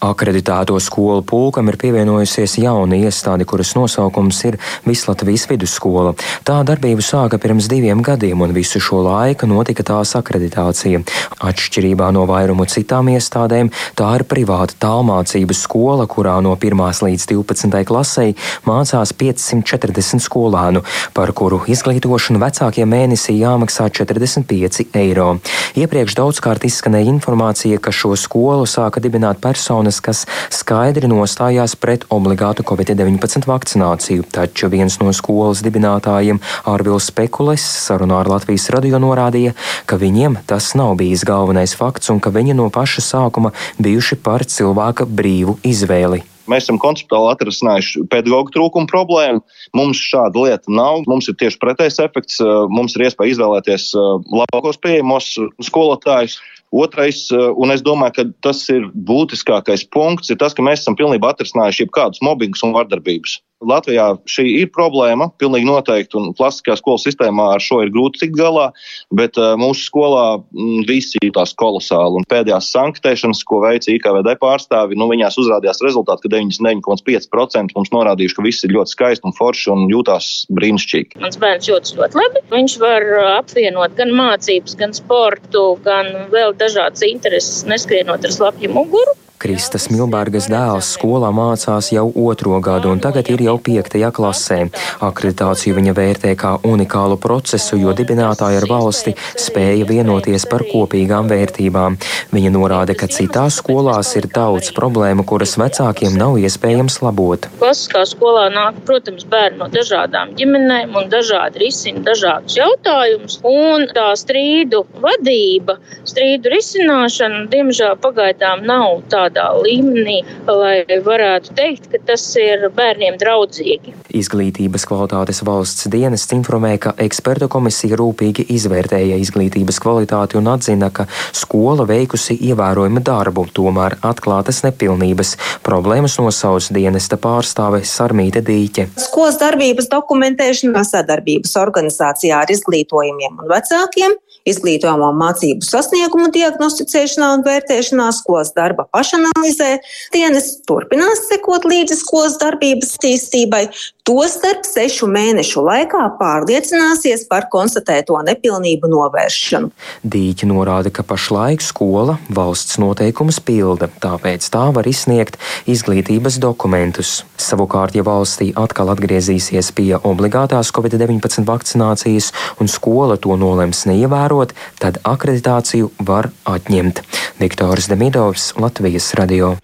Akreditēto 0.00 0.78
skolu 0.80 1.20
pulkam 1.28 1.68
ir 1.68 1.76
pievienojusies 1.76 2.54
jauna 2.62 2.96
iestāde, 2.96 3.44
kuras 3.44 3.74
nosaukums 3.76 4.38
ir 4.48 4.56
Vislatvijas 4.86 5.44
vidusskola. 5.50 6.14
Tā 6.48 6.62
darbību 6.64 7.04
sāka 7.04 7.36
pirms 7.36 7.68
diviem 7.68 8.00
gadiem, 8.00 8.40
un 8.40 8.54
visu 8.56 8.80
šo 8.80 9.02
laiku 9.04 9.44
notika 9.50 9.84
tās 9.84 10.14
akreditācija. 10.16 11.02
Atšķirībā 11.44 12.08
no 12.16 12.24
vairumu 12.30 12.64
citām 12.64 13.10
iestādēm, 13.12 13.68
tā 13.98 14.08
ir 14.16 14.24
privāta 14.30 14.78
tālmācības 14.80 15.60
skola, 15.66 16.08
kurā 16.08 16.38
no 16.40 16.54
1. 16.56 16.80
līdz 17.04 17.28
12. 17.34 17.84
klasei 17.84 18.32
mācās 18.64 19.12
540 19.12 20.24
skolēnu, 20.24 20.84
par 21.12 21.34
kuru 21.36 21.60
izglītošanu 21.68 22.40
vecākiem 22.40 22.88
mēnesī 22.88 23.36
jāmaksā 23.42 23.90
45 24.00 24.96
eiro. 24.96 25.28
Iepriekš 25.76 26.16
daudzkārt 26.16 26.64
izskanēja 26.64 27.12
informācija, 27.12 27.76
ka 27.84 27.92
šo 27.92 28.16
skolu 28.16 28.64
sāka 28.64 29.04
dibināt 29.04 29.44
personas, 29.44 29.89
personas, 29.90 30.00
kas 30.00 30.26
skaidri 30.50 31.08
nostājās 31.08 31.74
pret 31.76 32.04
obligātu 32.10 32.62
Covid-19 32.62 33.46
vakcināciju, 33.46 34.24
taču 34.30 34.70
viens 34.70 34.98
no 35.00 35.12
skolas 35.12 35.62
dibinātājiem, 35.62 36.40
Ārvils 36.66 37.10
Spekulis, 37.10 37.62
sarunā 37.62 38.20
ar 38.20 38.28
Latvijas 38.30 38.70
radio 38.70 38.98
norādīja, 38.98 39.54
ka 39.86 39.98
viņiem 39.98 40.38
tas 40.46 40.74
nav 40.74 40.96
bijis 40.96 41.24
galvenais 41.24 41.74
fakts 41.74 42.10
un 42.10 42.20
ka 42.20 42.30
viņi 42.30 42.54
no 42.54 42.70
paša 42.70 43.02
sākuma 43.02 43.52
bijuši 43.78 44.20
par 44.22 44.44
cilvēka 44.44 45.06
brīvu 45.06 45.58
izvēli. 45.64 46.22
Mēs 46.50 46.64
esam 46.64 46.80
konceptuāli 46.82 47.30
atrisinājuši 47.30 48.08
pedagoģu 48.10 48.50
trūkumu 48.56 48.88
problēmu. 48.90 49.42
Mums 49.76 50.00
šāda 50.02 50.48
lieta 50.48 50.72
nav. 50.72 51.04
Mums 51.06 51.28
ir 51.30 51.36
tieši 51.38 51.60
pretējs 51.62 52.00
efekts. 52.02 52.40
Mums 52.74 52.96
ir 52.96 53.06
iespēja 53.06 53.36
izvēlēties 53.36 53.92
labākos 53.94 54.80
pieejamos 54.82 55.36
skolotājus. 55.62 56.40
Otrais, 56.70 57.26
eh, 57.34 57.50
un 57.58 57.72
es 57.74 57.82
domāju, 57.82 58.14
ka 58.14 58.24
tas 58.46 58.62
ir 58.70 58.86
būtiskākais 58.94 59.82
punkts, 59.90 60.30
ir 60.30 60.38
tas, 60.38 60.54
ka 60.54 60.62
mēs 60.62 60.84
esam 60.84 60.96
pilnībā 60.98 61.32
atrisinājuši 61.34 61.86
jebkādus 61.86 62.22
mobbingus 62.22 62.62
un 62.62 62.74
vardarbības. 62.76 63.40
Latvijā 63.60 64.06
šī 64.30 64.46
ir 64.62 64.70
problēma, 64.72 65.28
pilnīgi 65.40 65.68
noteikti, 65.68 66.16
un 66.16 66.32
klasiskajā 66.36 66.78
skolas 66.80 67.04
sistēmā 67.04 67.50
ar 67.56 67.64
šo 67.64 67.82
ir 67.84 67.92
grūti 67.92 68.24
tikt 68.24 68.38
galā, 68.38 68.70
bet 69.16 69.36
uh, 69.40 69.52
mūsu 69.60 69.84
skolā 69.90 70.24
m, 70.40 70.80
visi 70.88 71.20
jutās 71.24 71.52
kolosāli. 71.60 72.20
Un 72.20 72.28
pēdējās 72.30 72.70
sanktēšanas, 72.72 73.42
ko 73.48 73.60
veica 73.66 73.92
IKVD 73.92 74.34
pārstāvi, 74.40 74.98
nu, 74.98 75.10
viņās 75.12 75.36
uzrādījās 75.42 75.82
rezultāti, 75.84 76.24
ka 76.26 76.34
99,5% 76.38 77.76
mums 77.76 77.92
norādījuši, 77.94 78.38
ka 78.38 78.46
viss 78.48 78.66
ir 78.66 78.76
ļoti 78.78 78.96
skaisti 78.96 79.28
un 79.28 79.36
forši 79.36 79.72
un 79.74 79.86
jūtās 79.92 80.30
brīnišķīgi. 80.56 81.20
Mans 81.20 81.40
bērns 81.40 81.68
jūtas 81.70 81.96
ļoti 81.98 82.20
labi. 82.22 82.44
Viņš 82.54 82.76
var 82.82 83.08
apvienot 83.36 83.96
gan 83.98 84.14
mācības, 84.16 84.76
gan 84.80 84.96
sportu, 84.96 85.74
gan 85.84 86.30
vēl 86.32 86.56
dažādas 86.60 87.04
intereses, 87.06 87.66
neskrienot 87.68 88.24
ar 88.24 88.40
slapju 88.40 88.72
muguru. 88.72 89.18
Kristas 89.40 89.86
Milbergas 89.88 90.50
dēls 90.52 90.90
skolā 90.98 91.30
mācās 91.32 91.86
jau 91.94 92.02
otro 92.26 92.58
gadu, 92.60 92.90
un 92.92 92.98
tagad 93.00 93.30
ir 93.32 93.40
jau 93.46 93.54
piektajā 93.56 94.10
klasē. 94.12 94.58
Akreditāciju 95.06 95.78
viņa 95.78 95.94
vērtē 95.96 96.34
kā 96.36 96.50
unikālu 96.68 97.16
procesu, 97.16 97.78
jo 97.80 97.94
dibinātāji 97.96 98.58
ar 98.60 98.66
valsti 98.68 99.14
spēja 99.40 99.86
vienoties 99.88 100.44
par 100.50 100.66
kopīgām 100.68 101.30
vērtībām. 101.32 101.96
Viņa 102.36 102.50
norāda, 102.52 102.92
ka 102.92 103.08
citās 103.08 103.62
skolās 103.62 104.12
ir 104.20 104.28
daudz 104.34 104.74
problēmu, 104.76 105.24
kuras 105.24 105.56
vecākiem 105.62 106.20
nav 106.20 106.36
iespējams 106.42 107.00
labot. 107.06 107.48
Klasiskā 107.62 108.04
skolā 108.12 108.50
nāk, 108.52 108.82
protams, 108.84 109.24
bērni 109.24 109.62
no 109.62 109.70
dažādām 109.72 110.36
ģimenēm 110.36 110.92
un 111.00 111.08
dažādi 111.08 111.64
risina 111.64 112.04
dažādus 112.10 112.58
jautājumus, 112.60 113.40
un 113.48 113.88
tā 113.96 114.10
strīdu 114.20 114.84
vadība, 115.00 115.80
strīdu 116.04 116.52
risināšana, 116.58 117.46
diemžēl, 117.56 117.96
pagaidām 118.04 118.68
nav 118.68 119.00
tāda 119.08 119.29
tādā 119.30 119.50
līmenī, 119.62 120.20
lai 120.46 120.84
varētu 121.04 121.54
teikt, 121.56 121.88
ka 121.92 121.98
tas 122.06 122.24
ir 122.38 122.68
bērniem 122.74 123.18
draudzīgi. 123.20 123.94
Izglītības 124.10 124.86
kvalitātes 124.88 125.42
valsts 125.46 125.88
dienests 125.90 126.34
informē, 126.34 126.76
ka 126.82 126.94
ekspertu 126.98 127.48
komisija 127.48 127.98
rūpīgi 128.00 128.46
izvērtēja 128.50 129.18
izglītības 129.22 129.80
kvalitāti 129.82 130.38
un 130.40 130.50
atzina, 130.50 130.90
ka 130.90 131.06
skola 131.32 131.86
veikusi 131.88 132.36
ievērojumu 132.50 133.02
darbu, 133.06 133.46
tomēr 133.54 133.98
atklātas 134.02 134.62
nepilnības. 134.66 135.36
Problēmas 135.66 136.18
nosauc 136.20 136.70
dienesta 136.74 137.18
pārstāve 137.20 137.84
Sarmīte 137.86 138.42
Dīķe. 138.44 138.90
Skolas 139.00 139.38
darbības 139.40 139.90
dokumentēšanā 139.92 140.84
sadarbības 140.86 141.56
organizācijā 141.60 142.42
ar 142.42 142.50
izglītojumiem 142.52 143.38
un 143.40 143.50
vecākiem 143.50 144.18
izglītojamo 144.48 145.10
mācību 145.20 145.66
sasniegumu 145.66 146.30
diagnosticēšanā 146.34 147.30
un 147.36 147.44
vērtēšanā, 147.46 148.08
skolas 148.16 148.52
darba 148.56 148.86
pašanalizē. 148.94 149.70
Dienas 150.14 150.52
turpinās 150.68 151.26
sekot 151.28 151.66
līdzi 151.68 151.98
skolas 152.00 152.38
darbības 152.40 152.96
attīstībai, 152.98 153.66
tostarp 154.10 154.66
sešu 154.66 155.06
mēnešu 155.06 155.62
laikā 155.62 156.02
pārliecināsies 156.18 157.22
par 157.30 157.46
konstatēto 157.52 158.18
nepilnību 158.26 158.90
novēršanu. 158.90 159.70
Dīķi 160.02 160.50
norāda, 160.50 160.90
ka 160.90 161.06
pašlaik 161.06 161.62
skola 161.62 162.18
valsts 162.26 162.80
noteikumus 162.82 163.38
pilda, 163.38 163.86
tāpēc 164.02 164.50
tā 164.50 164.66
var 164.74 164.90
izsniegt 164.90 165.38
izglītības 165.70 166.40
dokumentus. 166.42 167.20
Savukārt, 167.40 167.94
ja 167.94 168.04
valstī 168.06 168.50
atkal 168.58 168.90
atgriezīsies 168.96 169.70
pie 169.78 169.94
obligātās 169.96 170.74
COVID-19 170.74 171.46
vakcinācijas 171.46 172.32
un 172.60 172.68
skola 172.68 173.16
to 173.16 173.38
nolems 173.38 173.86
neievērot, 173.86 174.10
ievērot, 174.10 174.54
tad 174.80 175.00
akreditāciju 175.04 175.90
var 175.98 176.30
atņemt. 176.44 177.02
Viktors 177.40 177.88
Demidovs, 177.88 178.54
Latvijas 178.58 179.14
radio. 179.14 179.56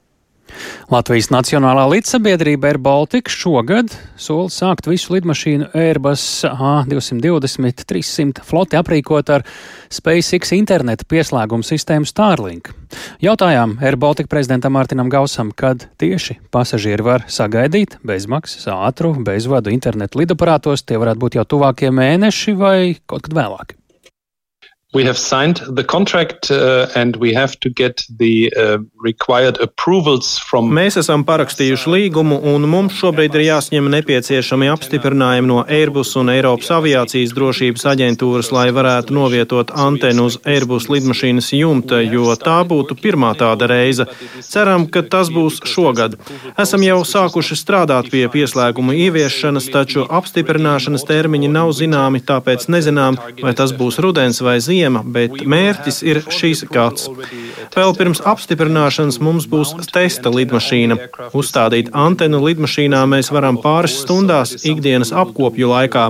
Latvijas 0.92 1.30
Nacionālā 1.34 1.84
līdzsabiedrība 1.90 2.70
Air 2.70 2.78
Baltica 2.82 3.32
šogad 3.32 3.92
sola 4.20 4.50
sākt 4.52 4.88
visu 4.90 5.14
lidmašīnu 5.14 5.70
Airbus 5.76 6.24
A220-300 6.48 8.44
floti 8.46 8.78
aprīkot 8.78 9.32
ar 9.34 9.46
SpaceX 9.92 10.54
interneta 10.56 11.06
pieslēgumu 11.08 11.66
sistēmu 11.66 12.08
Starlink. 12.08 12.72
Jautājām 13.24 13.78
Air 13.84 13.98
Baltica 14.00 14.30
prezidentam 14.32 14.76
Mārtiņam 14.76 15.10
Gausam, 15.12 15.54
kad 15.56 15.88
tieši 16.00 16.38
pasažieri 16.54 17.06
var 17.06 17.26
sagaidīt 17.30 17.98
bezmaksas 18.06 18.68
ātru 18.74 19.14
bezvadu 19.26 19.74
internetu 19.74 20.22
lidaparātos, 20.22 20.86
tie 20.86 21.00
varētu 21.00 21.24
būt 21.24 21.40
jau 21.40 21.48
tuvākie 21.56 21.90
mēneši 21.94 22.56
vai 22.60 22.78
kaut 23.06 23.26
kad 23.26 23.36
vēlāk. 23.36 23.76
We 24.96 25.04
have 25.04 25.18
signed 25.18 25.60
the 25.68 25.84
contract 25.84 26.50
uh, 26.50 26.86
and 26.94 27.16
we 27.16 27.34
have 27.34 27.60
to 27.60 27.68
get 27.68 28.02
the 28.08 28.50
uh, 28.56 28.78
required 28.98 29.58
approvals 29.60 30.38
from. 30.38 30.70
Mēs 30.72 30.96
esam 30.96 31.20
parakstījuši 31.28 31.90
līgumu 31.92 32.38
un 32.54 32.64
mums 32.64 32.96
šobrīd 32.96 33.36
ir 33.36 33.44
jāsņem 33.44 33.90
nepieciešami 33.92 34.70
apstiprinājumi 34.72 35.50
no 35.50 35.58
Airbus 35.68 36.14
un 36.16 36.32
Eiropas 36.32 36.70
aviācijas 36.78 37.34
drošības 37.36 37.84
aģentūras, 37.92 38.48
lai 38.56 38.70
varētu 38.72 39.12
novietot 39.18 39.74
antenu 39.76 40.30
uz 40.30 40.38
Airbus 40.48 40.88
lidmašīnas 40.88 41.50
jumta, 41.58 42.00
jo 42.00 42.32
tā 42.40 42.56
būtu 42.64 42.96
pirmā 42.96 43.34
tāda 43.36 43.68
reize. 43.68 44.08
Ceram, 44.48 44.88
ka 44.88 45.04
tas 45.04 45.28
būs 45.28 45.60
šogad. 45.68 46.16
Esam 46.56 46.88
jau 46.88 47.02
sākuši 47.04 47.60
strādāt 47.60 48.08
pie 48.14 48.24
pieslēguma 48.32 48.96
ieviešanas, 48.96 49.68
taču 49.76 50.08
apstiprināšanas 50.08 51.04
termiņi 51.04 51.52
nav 51.52 51.76
zināmi, 51.76 52.24
tāpēc 52.32 52.70
nezinām, 52.72 53.20
vai 53.44 53.52
tas 53.60 53.76
būs 53.76 54.00
rudens 54.00 54.40
vai 54.40 54.56
ziema 54.64 54.85
ziema, 54.86 55.02
bet 55.04 55.42
mērķis 55.46 56.02
ir 56.06 56.22
šīs 56.30 56.64
gads. 56.70 57.08
Vēl 57.74 57.94
pirms 57.98 58.22
apstiprināšanas 58.24 59.18
mums 59.20 59.46
būs 59.50 59.74
testa 59.92 60.30
lidmašīna. 60.32 60.96
Uzstādīt 61.36 61.90
antenu 61.96 62.40
lidmašīnā 62.44 63.02
mēs 63.10 63.30
varam 63.34 63.58
pāris 63.62 63.98
stundās 64.02 64.54
ikdienas 64.64 65.12
apkopju 65.12 65.70
laikā. 65.72 66.06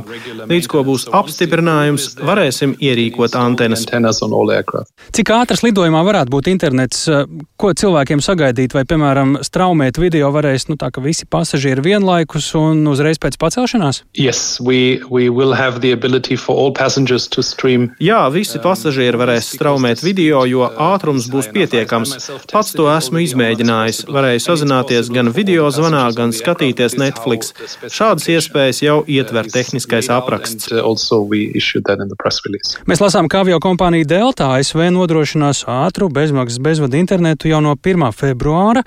Līdz 0.51 0.71
ko 0.71 0.85
būs 0.87 1.09
apstiprinājums, 1.17 2.17
varēsim 2.21 2.77
ierīkot 2.83 3.37
antenas. 3.39 3.87
Cik 5.17 5.33
ātras 5.35 5.65
lidojumā 5.65 6.03
varētu 6.07 6.35
būt 6.35 6.51
internets? 6.53 7.07
Ko 7.57 7.73
cilvēkiem 7.73 8.23
sagaidīt? 8.25 8.77
Vai, 8.77 8.85
piemēram, 8.89 9.39
straumēt 9.47 10.01
video 10.01 10.31
varēs, 10.35 10.69
nu 10.71 10.77
tā 10.81 10.91
ka 10.93 11.03
visi 11.05 11.27
pasažieri 11.31 11.85
vienlaikus 11.85 12.53
un 12.59 12.85
uzreiz 12.91 13.21
pēc 13.23 13.39
pacelšanās? 13.41 14.03
Yes, 14.19 14.59
we, 14.61 15.01
we 15.11 15.29
Jā, 18.03 18.21
visi 18.33 18.56
pasažieri 18.65 19.19
varēs 19.21 19.51
straumēt 19.57 20.03
video, 20.05 20.45
jo 20.49 20.67
ātrums 20.67 21.29
būs 21.33 21.49
pietiekams. 21.55 22.17
Pats 22.53 22.75
to 22.77 22.89
esmu 22.93 23.23
izmēģinājis. 23.25 24.05
Varēju 24.13 24.43
sazināties 24.45 25.11
gan 25.15 25.33
video 25.35 25.69
zvanā, 25.75 26.05
gan 26.17 26.35
skatīties 26.37 26.99
Netflix. 27.01 27.53
Šādas 27.87 28.29
iespējas 28.33 28.83
jau 28.85 28.99
ietver 29.07 29.51
tehniskais 29.53 30.11
apraksts. 30.13 30.71
Mēs 32.91 33.03
lasām, 33.03 33.31
ka 33.33 33.43
avio 33.45 33.61
kompānija 33.63 34.09
Delta 34.09 34.53
ASV 34.57 34.89
nodrošinās 34.95 35.65
ātru 35.71 36.11
bezmaksas 36.13 36.61
bezvadu 36.63 36.99
internetu 37.01 37.51
jau 37.51 37.63
no 37.65 37.77
1. 37.77 38.09
februāra, 38.17 38.85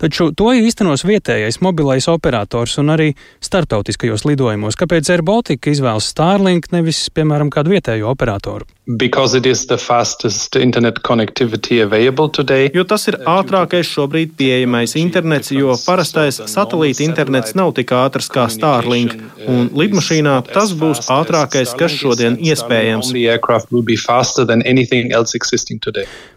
taču 0.00 0.30
to 0.36 0.52
īstenos 0.56 1.06
vietējais 1.08 1.60
mobilais 1.64 2.08
operators 2.10 2.78
un 2.82 2.94
arī 2.94 3.12
starptautiskajos 3.44 4.26
lidojumos. 4.28 4.78
Kāpēc 4.78 5.12
Air 5.12 5.24
Baltica 5.26 5.72
izvēlas 5.72 6.10
Starlink 6.12 6.70
nevis, 6.74 7.06
piemēram, 7.14 7.52
kādu 7.54 7.76
vietējo 7.76 8.10
operatoru? 8.12 8.68
Because 9.08 9.34
it 9.34 9.46
is 9.46 9.66
the 9.66 9.78
fastest 9.78 10.56
internet 10.56 10.96
connectivity 11.02 11.82
available 11.82 12.28
today. 12.28 12.70
Jo 12.74 12.84
tas 12.84 13.06
ir 13.08 13.16
ātrākais 13.24 13.88
šobrīd 13.88 14.34
pieejamais 14.36 14.92
internets, 15.00 15.52
jo 15.54 15.72
parastais 15.86 16.40
satelīta 16.52 17.04
internets 17.06 17.56
nav 17.58 17.72
tik 17.78 17.94
ātrs 17.96 18.28
kā 18.34 18.44
Starlink, 18.52 19.14
un 19.48 19.70
lidmašīnā 19.80 20.34
tas 20.50 20.74
būs 20.76 21.08
ātrākais, 21.14 21.72
kas 21.80 21.96
šodien 21.96 22.36
iespējams. 22.50 23.14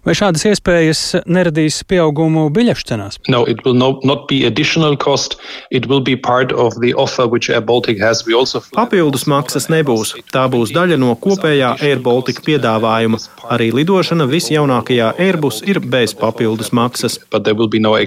Vai 0.02 0.16
šādas 0.18 0.48
iespējas 0.50 1.02
neradīs 1.28 1.82
pieaugumu 1.92 2.48
biļešu 2.56 2.88
cenās? 2.94 3.20
No, 3.28 3.44
it 3.46 3.66
will 3.66 3.78
no, 3.78 3.92
not 4.08 4.28
be 4.32 4.46
additional 4.48 4.96
cost. 4.98 5.38
It 5.70 5.90
will 5.92 6.02
be 6.02 6.16
part 6.16 6.56
of 6.56 6.80
the 6.82 6.94
offer 6.96 7.28
which 7.28 7.52
Air 7.52 7.62
Baltic 7.62 8.00
has. 8.02 8.24
We 8.26 8.34
also 8.34 8.64
Papildus 8.74 9.28
maksas 9.30 9.68
nebūs. 9.70 10.16
Tā 10.34 10.48
būs 10.52 10.72
daļa 10.74 10.98
no 11.02 11.14
kopējā 11.20 11.76
Air 11.84 12.02
Baltic 12.02 12.42
piedāvājuma. 12.48 12.61
Arī 13.52 13.72
lidošana 13.76 14.28
visjaunākajā 14.30 15.14
Airbus 15.20 15.62
ir 15.68 15.82
bez 15.82 16.14
papildus 16.18 16.72
maksas. 16.72 17.20
No 17.82 17.98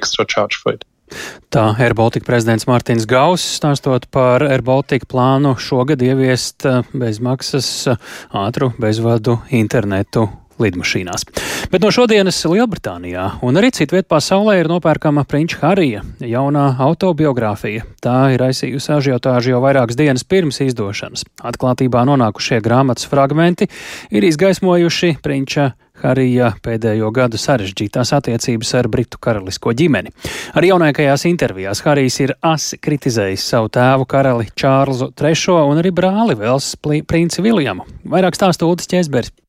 Tā 1.54 1.64
AirBaltika 1.78 2.26
prezidents 2.26 2.66
Mārtiņš 2.66 3.04
Gauss 3.06 3.58
stāstot 3.58 4.08
par 4.14 4.42
AirBaltika 4.46 5.06
plānu 5.10 5.54
šogad 5.60 6.02
ieviest 6.02 6.66
eh, 6.66 6.80
bezmaksas 6.96 7.68
eh, 7.92 8.08
ātru 8.44 8.72
bezvadu 8.80 9.38
internetu 9.54 10.26
lidmašīnās. 10.62 11.26
Bet 11.72 11.84
no 11.84 11.90
šodienas 11.94 12.38
Lielbritānijā 12.48 13.26
un 13.44 13.60
arī 13.60 13.72
citviet 13.74 14.08
pasaulē 14.10 14.58
ir 14.60 14.70
nopērkama 14.70 15.26
Prinča 15.28 15.60
Harija 15.62 16.02
jaunā 16.20 16.66
autobiogrāfija. 16.84 17.86
Tā 18.04 18.18
ir 18.34 18.44
aizsījusi 18.46 18.92
ažiotāžu 18.98 19.54
jau 19.54 19.62
vairākas 19.64 19.98
dienas 19.98 20.26
pirms 20.28 20.60
izdošanas. 20.64 21.26
Atklātībā 21.44 22.04
nonākušie 22.08 22.60
grāmatas 22.64 23.08
fragmenti 23.10 23.70
ir 24.14 24.28
izgaismojuši 24.30 25.16
Prinča 25.24 25.72
Harija 26.02 26.50
pēdējo 26.64 27.08
gadu 27.14 27.38
sarežģītās 27.38 28.10
attiecības 28.16 28.72
ar 28.80 28.88
Britu 28.90 29.20
karalisko 29.22 29.72
ģimeni. 29.78 30.10
Arī 30.58 30.72
jaunākajās 30.72 31.26
intervijās 31.30 31.84
Harijs 31.86 32.18
ir 32.24 32.34
asi 32.44 32.80
kritizējis 32.82 33.46
savu 33.54 33.70
tēvu 33.74 34.08
karali 34.10 34.50
Čārlzu 34.58 35.12
III 35.14 35.60
un 35.70 35.84
arī 35.84 35.94
brāli 35.94 36.36
Velsas 36.40 36.74
princi 36.82 37.46
Viljamu. 37.46 37.86
Vairāk 38.10 38.36
stāsta 38.38 38.66
Ulris 38.66 38.90
Čēsbergs. 38.90 39.43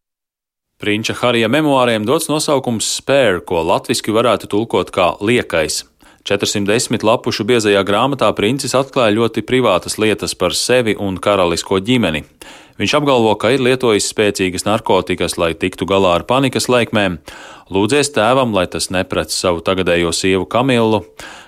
Prinča 0.76 1.14
Harija 1.16 1.48
memoāriem 1.48 2.04
dots 2.04 2.26
nosaukums 2.28 2.90
Spēr, 2.98 3.38
ko 3.48 3.62
latviešu 3.64 4.12
varētu 4.12 4.50
tulkot 4.52 4.90
kā 4.92 5.14
liekais. 5.24 5.86
410 6.28 7.06
lapušu 7.08 7.46
biezajā 7.48 7.80
grāmatā 7.88 8.28
princis 8.36 8.74
atklāja 8.76 9.14
ļoti 9.16 9.46
privātas 9.48 9.96
lietas 10.04 10.34
par 10.36 10.52
sevi 10.52 10.98
un 11.00 11.16
karalisko 11.16 11.80
ģimeni. 11.80 12.26
Viņš 12.76 12.96
apgalvo, 13.00 13.32
ka 13.40 13.54
ir 13.56 13.64
lietojis 13.64 14.10
spēcīgas 14.12 14.68
narkotikas, 14.68 15.38
lai 15.40 15.54
tiktu 15.56 15.88
galā 15.88 16.18
ar 16.18 16.26
panikas 16.28 16.68
laikmēm, 16.68 17.22
lūdzies 17.72 18.12
tēvam, 18.18 18.52
lai 18.52 18.66
tas 18.68 18.90
neprec 18.92 19.32
savu 19.32 19.64
tagadējo 19.64 20.12
sievu 20.12 20.44
Kamilu, 20.44 21.06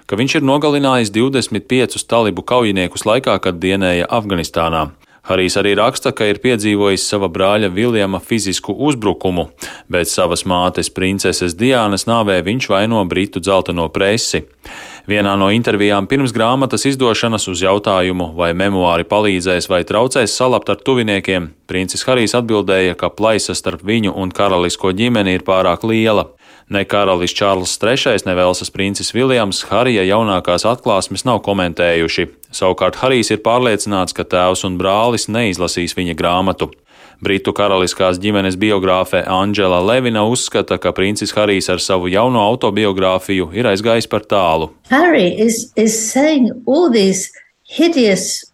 ka 0.07 0.15
viņš 0.15 0.37
ir 0.39 0.47
nogalinājis 0.47 1.11
25 1.11 2.07
talibu 2.07 2.47
kaujiniekus 2.47 3.03
laikā, 3.03 3.35
kad 3.43 3.59
dienēja 3.59 4.07
Afganistānā. 4.07 4.85
Harijs 5.27 5.57
arī 5.59 5.73
raksta, 5.75 6.13
ka 6.15 6.23
ir 6.29 6.37
piedzīvojis 6.39 7.03
sava 7.11 7.27
brāļa 7.27 7.67
Viljama 7.75 8.21
fizisku 8.23 8.71
uzbrukumu, 8.87 9.49
bet 9.91 10.07
savas 10.07 10.45
mātes 10.47 10.87
princeses 10.87 11.55
Diānas 11.59 12.07
nāvē 12.07 12.37
viņš 12.45 12.69
vaino 12.71 13.03
Britu 13.11 13.43
dzelteno 13.43 13.89
presi. 13.91 14.45
Vienā 15.07 15.37
no 15.39 15.47
intervijām 15.55 16.03
pirms 16.11 16.33
grāmatas 16.35 16.83
izdošanas 16.89 17.45
uz 17.47 17.61
jautājumu, 17.63 18.33
vai 18.35 18.49
memoāri 18.51 19.05
palīdzēs 19.07 19.69
vai 19.71 19.85
traucēs 19.87 20.33
salabt 20.35 20.67
ar 20.67 20.81
tuviniekiem, 20.83 21.45
princis 21.63 22.03
Harijs 22.03 22.35
atbildēja, 22.35 22.97
ka 22.99 23.07
plaisa 23.15 23.55
starp 23.55 23.85
viņu 23.87 24.11
un 24.11 24.33
karalisko 24.35 24.91
ģimeni 24.91 25.37
ir 25.37 25.45
pārāk 25.47 25.85
liela. 25.87 26.27
Ne 26.67 26.81
karalis 26.83 27.31
Čārls 27.31 27.77
III, 27.79 28.25
ne 28.27 28.35
Velsas 28.35 28.73
princis 28.75 29.13
Viljams 29.15 29.61
Harija 29.69 30.03
jaunākās 30.03 30.67
atklāsmes 30.67 31.23
nav 31.23 31.39
komentējuši. 31.47 32.27
Savukārt 32.51 32.99
Harijs 32.99 33.31
ir 33.31 33.39
pārliecināts, 33.47 34.11
ka 34.11 34.27
tēvs 34.27 34.65
un 34.67 34.75
brālis 34.75 35.29
neizlasīs 35.31 35.95
viņa 35.95 36.17
grāmatu. 36.19 36.73
Britu 37.17 37.49
karaliskās 37.57 38.19
ģimenes 38.21 38.55
biogrāfe 38.61 39.23
Anģela 39.25 39.79
Levina 39.81 40.21
uzskata, 40.29 40.77
ka 40.77 40.91
princis 40.93 41.33
Harijs 41.33 41.69
ar 41.73 41.81
savu 41.81 42.11
jauno 42.13 42.43
autobiogrāfiju 42.45 43.49
ir 43.57 43.69
aizgājis 43.71 44.05
par 44.11 44.27
tālu. 44.29 44.69
Harry 44.91 45.31
is, 45.33 45.71
is 45.75 45.97
saying 45.97 46.51
all 46.67 46.91
these 46.93 47.31
hideous 47.65 48.46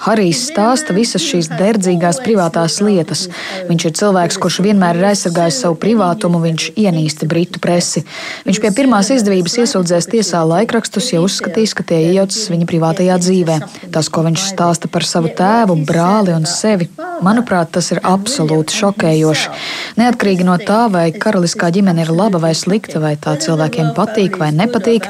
Harijs 0.00 0.46
stāsta 0.48 0.94
visas 0.96 1.20
šīs 1.20 1.50
derdzīgās 1.52 2.22
privātās 2.24 2.78
lietas. 2.80 3.26
Viņš 3.68 3.84
ir 3.84 3.92
cilvēks, 3.98 4.38
kurš 4.40 4.56
vienmēr 4.64 4.96
ir 4.96 5.10
aizsargājis 5.10 5.58
savu 5.64 5.76
privātumu, 5.82 6.40
viņš 6.40 6.70
ienīsta 6.80 7.28
britu 7.28 7.60
presi. 7.62 8.00
Viņš 8.46 8.60
pie 8.64 8.70
pirmās 8.72 9.10
izdevības 9.12 9.58
iesūdzēs 9.62 10.08
tiesā 10.14 10.40
laikrakstus, 10.48 11.10
ja 11.12 11.20
uzskatīs, 11.20 11.74
ka 11.76 11.84
tie 11.84 11.98
iejaucas 12.06 12.48
viņa 12.54 12.68
privātajā 12.70 13.18
dzīvē. 13.20 13.58
Tas, 13.92 14.08
ko 14.08 14.24
viņš 14.24 14.46
stāsta 14.54 14.88
par 14.88 15.04
savu 15.04 15.34
tēvu, 15.36 15.76
brāli 15.88 16.32
un 16.32 16.48
sevi, 16.48 16.88
manuprāt, 17.20 17.74
tas 17.76 17.92
ir 17.92 18.00
absolūti 18.00 18.80
šokējoši. 18.80 19.52
Neatkarīgi 20.00 20.48
no 20.48 20.56
tā, 20.56 20.86
vai 20.92 21.10
karaliskā 21.12 21.68
ģimene 21.76 22.06
ir 22.06 22.14
laba 22.16 22.40
vai 22.42 22.54
slikta, 22.56 23.04
vai 23.04 23.14
tā 23.20 23.36
cilvēkiem 23.36 23.92
patīk 23.98 24.40
vai 24.40 24.48
nepatīk, 24.56 25.06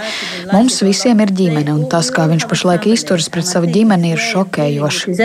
mums 0.51 0.83
visiem 0.83 1.23
ir 1.23 1.31
ģimene, 1.31 1.79
un 1.79 1.87
tas, 1.93 2.11
kā 2.11 2.27
viņš 2.27 2.51
pašlaik 2.51 2.91
izturas 2.91 3.31
pret 3.33 3.52
savu 3.53 3.71
ģimeni 3.73 4.15
ir 4.17 4.23
šokējoši. 4.31 5.17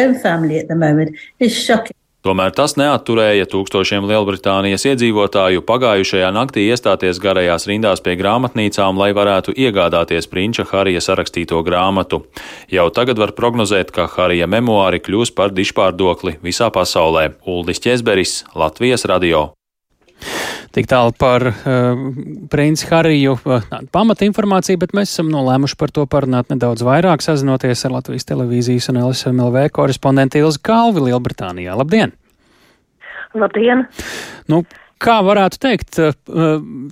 Tomēr 2.27 2.51
tas 2.51 2.73
neatturēja 2.75 3.45
tūkstošiem 3.47 4.03
Lielbritānijas 4.09 4.83
iedzīvotāju 4.89 5.61
pagājušajā 5.63 6.31
naktī 6.35 6.65
iestāties 6.67 7.21
garajās 7.23 7.69
rindās 7.69 8.01
pie 8.03 8.17
grāmatnīcām, 8.19 8.99
lai 8.99 9.13
varētu 9.15 9.55
iegādāties 9.55 10.27
prinča 10.27 10.65
Harija 10.67 10.99
sarakstīto 11.05 11.61
grāmatu. 11.63 12.25
Jau 12.73 12.89
tagad 12.91 13.21
var 13.21 13.31
prognozēt, 13.37 13.93
ka 13.95 14.09
Harija 14.11 14.49
memoāri 14.49 14.99
kļūs 15.05 15.31
par 15.37 15.55
dišpārdokli 15.55 16.39
visā 16.43 16.67
pasaulē. 16.73 17.29
Uldis 17.47 17.79
Česberis, 17.85 18.41
Latvijas 18.57 19.07
radio. 19.07 19.53
Tik 20.77 20.85
tālu 20.85 21.09
par 21.17 21.41
uh, 21.41 22.01
princi 22.53 22.85
Hariju 22.85 23.31
uh, 23.49 23.63
pamata 23.89 24.27
informāciju, 24.27 24.77
bet 24.83 24.91
mēs 24.93 25.09
esam 25.09 25.31
nolēmuši 25.33 25.73
par 25.79 25.89
to 25.89 26.03
parunāt 26.05 26.51
nedaudz 26.53 26.83
vairāk, 26.85 27.23
sazinoties 27.25 27.81
ar 27.87 27.95
Latvijas 27.95 28.27
televīzijas 28.29 28.91
un 28.91 28.99
LSMLV 29.01 29.71
korespondentu 29.73 30.37
Ilzi 30.43 30.61
Kalvi 30.61 31.07
Lielbritānijā. 31.07 31.73
Labdien! 31.79 32.13
Labdien! 33.34 33.88
Nu, 34.53 34.61
kā 35.01 35.17
varētu 35.25 35.61
teikt, 35.65 35.97
uh, 35.97 36.13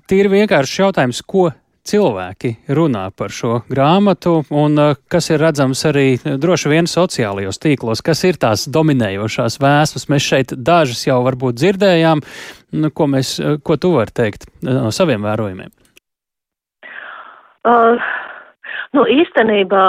tīri 0.09 0.33
vienkāršs 0.33 0.81
jautājums, 0.81 1.21
ko 1.21 1.51
cilvēki 1.85 2.55
runā 2.75 3.05
par 3.15 3.33
šo 3.33 3.59
grāmatu, 3.69 4.39
un 4.53 4.79
uh, 4.81 4.97
kas 5.11 5.29
ir 5.31 5.41
redzams 5.43 5.85
arī 5.87 6.07
uh, 6.17 6.35
droši 6.41 6.71
vien 6.73 6.89
sociālajos 6.89 7.61
tīklos, 7.61 8.03
kas 8.05 8.23
ir 8.27 8.39
tās 8.41 8.65
dominējošās 8.71 9.59
vēsmas. 9.61 10.09
Mēs 10.11 10.29
šeit 10.33 10.53
dažas 10.57 11.05
jau 11.07 11.21
varbūt 11.25 11.59
dzirdējām, 11.61 12.23
nu, 12.81 12.91
ko, 12.91 13.09
mēs, 13.11 13.37
uh, 13.41 13.57
ko 13.61 13.77
tu 13.77 13.95
vari 13.95 14.15
teikt 14.15 14.49
no 14.65 14.91
saviem 14.95 15.25
vērojumiem. 15.25 15.73
Uh, 17.65 18.01
nu, 18.93 19.05
īstenībā, 19.09 19.85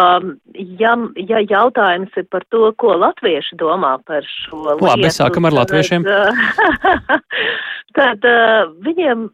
ja, 0.81 0.93
ja 1.29 1.41
jautājums 1.45 2.13
ir 2.17 2.29
par 2.33 2.45
to, 2.53 2.71
ko 2.81 2.97
latvieši 3.01 3.59
domā 3.61 3.97
par 4.09 4.25
šo 4.25 4.63
lietu. 4.71 4.87
Labi, 4.87 5.11
sākam 5.13 5.49
ar 5.49 5.57
latviešiem. 5.61 6.07
Tad, 6.07 7.19
tad 7.99 8.29
uh, 8.29 8.71
viņiem 8.85 9.29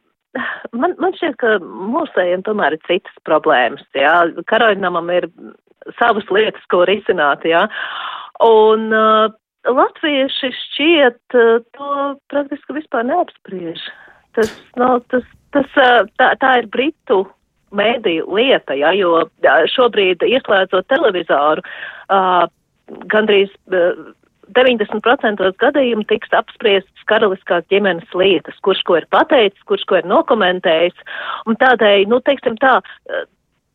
man, 0.72 0.94
man 1.02 1.14
šķiet, 1.18 1.36
ka 1.40 1.58
mūsējiem 1.62 2.44
tomēr 2.46 2.76
ir 2.76 2.84
citas 2.88 3.24
problēmas, 3.28 3.84
jā. 3.96 4.14
Karoļnamam 4.50 5.10
ir 5.14 5.28
savas 5.98 6.28
lietas, 6.32 6.64
ko 6.72 6.84
risināt, 6.88 7.44
jā. 7.48 7.66
Un 8.42 8.88
uh, 8.96 9.34
latvieši 9.68 10.52
šķiet 10.58 11.38
uh, 11.38 11.60
to 11.76 11.92
praktiski 12.32 12.78
vispār 12.78 13.06
neapspriež. 13.10 13.84
Tas, 14.36 14.50
no, 14.80 14.96
tas, 15.12 15.26
tas, 15.54 15.68
uh, 15.76 16.02
tā, 16.20 16.32
tā 16.40 16.56
ir 16.62 16.70
Britu 16.72 17.24
mēdīju 17.76 18.28
lieta, 18.36 18.76
jā, 18.76 18.92
jo 18.96 19.24
šobrīd 19.72 20.24
ieslēdzot 20.26 20.88
televizoru, 20.92 21.64
uh, 22.12 22.44
gandrīz 23.12 23.52
uh, 23.72 24.12
90% 24.56 25.52
gadījumu 25.62 26.06
tiks 26.10 26.32
apspriestas 26.36 27.06
karaliskās 27.10 27.66
ģimenes 27.72 28.16
lietas, 28.16 28.58
kurš 28.66 28.82
ko 28.88 28.98
ir 29.00 29.08
pateicis, 29.12 29.62
kurš 29.68 29.86
ko 29.88 30.00
ir 30.00 30.08
nokomentējis, 30.10 31.06
un 31.50 31.58
tādēļ, 31.60 32.06
nu, 32.10 32.20
teiksim 32.24 32.58
tā, 32.62 32.78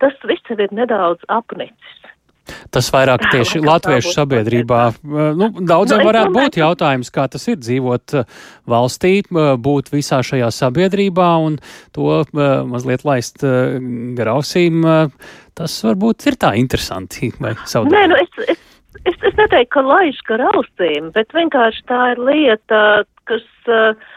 tas 0.03 0.27
viss 0.29 0.53
ir 0.53 0.67
nedaudz 0.71 1.25
apnicis. 1.33 1.97
Tas 2.71 2.87
vairāk 2.93 3.25
tieši 3.31 3.59
latviešu 3.63 4.13
sabiedrībā. 4.15 4.81
Nu, 5.03 5.49
daudziem 5.57 5.99
nu, 5.99 6.07
varētu 6.07 6.33
būt 6.35 6.59
jautājums, 6.61 7.09
kā 7.13 7.25
tas 7.31 7.43
ir 7.51 7.59
dzīvot 7.59 8.15
valstī, 8.71 9.19
būt 9.27 9.91
visā 9.91 10.21
šajā 10.23 10.47
sabiedrībā 10.55 11.27
un 11.43 11.57
to 11.95 12.21
mazliet 12.71 13.03
laist 13.07 13.43
garausīm. 14.19 14.87
Tas 15.57 15.75
varbūt 15.87 16.29
ir 16.31 16.39
tā 16.39 16.53
interesanti. 16.59 17.33
Nē, 17.41 18.07
nu 18.07 18.19
es, 18.21 18.41
es 18.45 18.66
es, 19.03 19.17
es 19.21 19.35
neteiktu, 19.37 19.71
ka 19.75 19.83
laiž 19.85 20.21
gar 20.27 20.43
ausīm, 20.53 21.11
bet 21.15 21.33
vienkārši 21.35 21.83
tā 21.89 21.99
ir 22.13 22.21
lieta, 22.29 22.81
kas, 23.29 23.45
eh, 23.71 24.07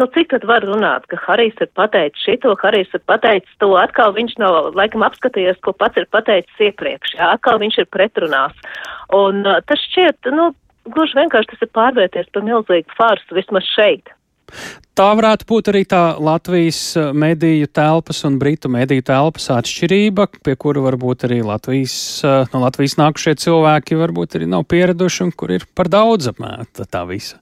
nu, 0.00 0.06
cik 0.14 0.30
tad 0.34 0.46
var 0.48 0.64
runāt, 0.66 1.06
ka 1.10 1.18
Harijs 1.24 1.58
ir 1.60 1.70
pateicis 1.78 2.24
šito, 2.26 2.54
Harijs 2.62 2.94
ir 2.96 3.02
pateicis 3.10 3.58
to, 3.62 3.72
atkal 3.80 4.14
viņš 4.16 4.38
nav, 4.42 4.60
laikam, 4.78 5.04
apskatījies, 5.06 5.60
ko 5.64 5.74
pats 5.76 6.00
ir 6.00 6.08
pateicis 6.14 6.64
iepriekš, 6.70 7.16
jā, 7.18 7.34
atkal 7.34 7.60
viņš 7.62 7.82
ir 7.82 7.90
pretrunās. 7.90 8.56
Un 9.16 9.44
uh, 9.46 9.58
tas 9.66 9.82
šķiet, 9.90 10.30
nu, 10.36 10.52
gluži 10.94 11.18
vienkārši 11.18 11.54
tas 11.54 11.66
ir 11.66 11.74
pārvērties 11.76 12.32
par 12.34 12.46
milzīgu 12.46 12.98
farsu 12.98 13.36
vismaz 13.36 13.66
šeit. 13.74 14.14
Tā 15.00 15.06
varētu 15.16 15.46
būt 15.48 15.68
arī 15.70 15.80
tā 15.88 16.00
Latvijas 16.20 16.78
eh, 16.98 17.12
mediju 17.16 17.70
telpas 17.72 18.18
un 18.28 18.34
Britu 18.42 18.68
mediju 18.68 19.04
telpas 19.08 19.46
atšķirība, 19.54 20.26
pie 20.44 20.56
kura 20.60 20.82
varbūt 20.84 21.24
arī 21.28 21.38
Latvijas, 21.46 21.94
eh, 22.20 22.42
no 22.52 22.60
Latvijas 22.66 22.98
nākušie 23.00 23.32
cilvēki 23.40 23.96
varbūt 23.96 24.36
arī 24.36 24.50
nav 24.50 24.66
pieraduši 24.68 25.24
un 25.24 25.32
kur 25.32 25.54
ir 25.56 25.64
par 25.78 25.88
daudz 25.88 26.28
apmēta 26.34 26.84
tā 26.84 27.06
visa. 27.08 27.40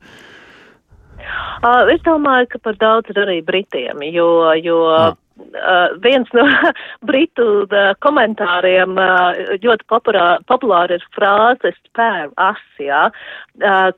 Uh, 1.58 1.90
es 1.90 2.04
domāju, 2.06 2.46
ka 2.52 2.62
par 2.68 2.78
daudz 2.78 3.10
ir 3.10 3.18
arī 3.24 3.40
Britiem, 3.42 4.06
jo, 4.14 4.28
jo 4.62 4.78
ah. 4.94 5.10
uh, 5.42 5.98
viens 6.04 6.30
no 6.38 6.46
Britu 7.10 7.48
uh, 7.66 7.90
komentāriem 8.04 8.94
uh, 8.94 9.42
ļoti 9.66 9.88
populāri, 9.90 10.46
populāri 10.46 11.00
ir 11.00 11.10
frāze 11.18 11.74
spēr 11.82 12.30
asijā, 12.38 13.08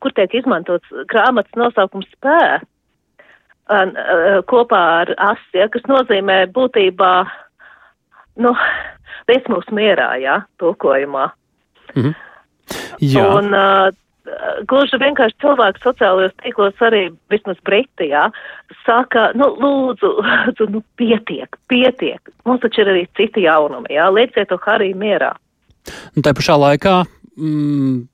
kur 0.01 0.17
tiek 0.17 0.41
izmantots 0.41 1.01
grāmatas 1.13 1.61
nosaukums 1.61 2.09
spēr 2.17 2.65
kopā 4.51 4.83
ar 5.03 5.15
asi, 5.31 5.61
ja, 5.61 5.69
kas 5.73 5.85
nozīmē 5.89 6.43
būtībā, 6.55 7.13
nu, 8.43 8.55
liec 9.31 9.47
mūs 9.53 9.71
mierā, 9.75 10.15
jā, 10.23 10.41
tulkojumā. 10.59 11.31
Mm 11.95 12.03
-hmm. 12.03 12.15
Jā. 13.01 13.25
Un 13.39 13.55
uh, 13.55 13.91
gluži 14.69 14.99
vienkārši 15.01 15.39
cilvēki 15.43 15.83
sociālajos 15.85 16.35
tīklos 16.43 16.83
arī, 16.87 17.03
vismaz 17.33 17.59
Britijā, 17.67 18.29
saka, 18.85 19.31
nu, 19.35 19.51
lūdzu, 19.63 20.13
lūdzu, 20.27 20.69
nu, 20.75 20.83
pietiek, 21.01 21.57
pietiek. 21.69 22.33
Mums 22.45 22.61
taču 22.61 22.85
ir 22.85 22.93
arī 22.95 23.07
citi 23.19 23.47
jaunumi, 23.47 23.95
jā, 23.97 24.11
lieciet 24.15 24.49
to 24.49 24.61
Hariju 24.67 24.97
mierā. 25.01 25.33
Un 26.17 26.23
tā 26.23 26.35
pašā 26.37 26.59
laikā, 26.61 27.05
mm, 27.39 28.07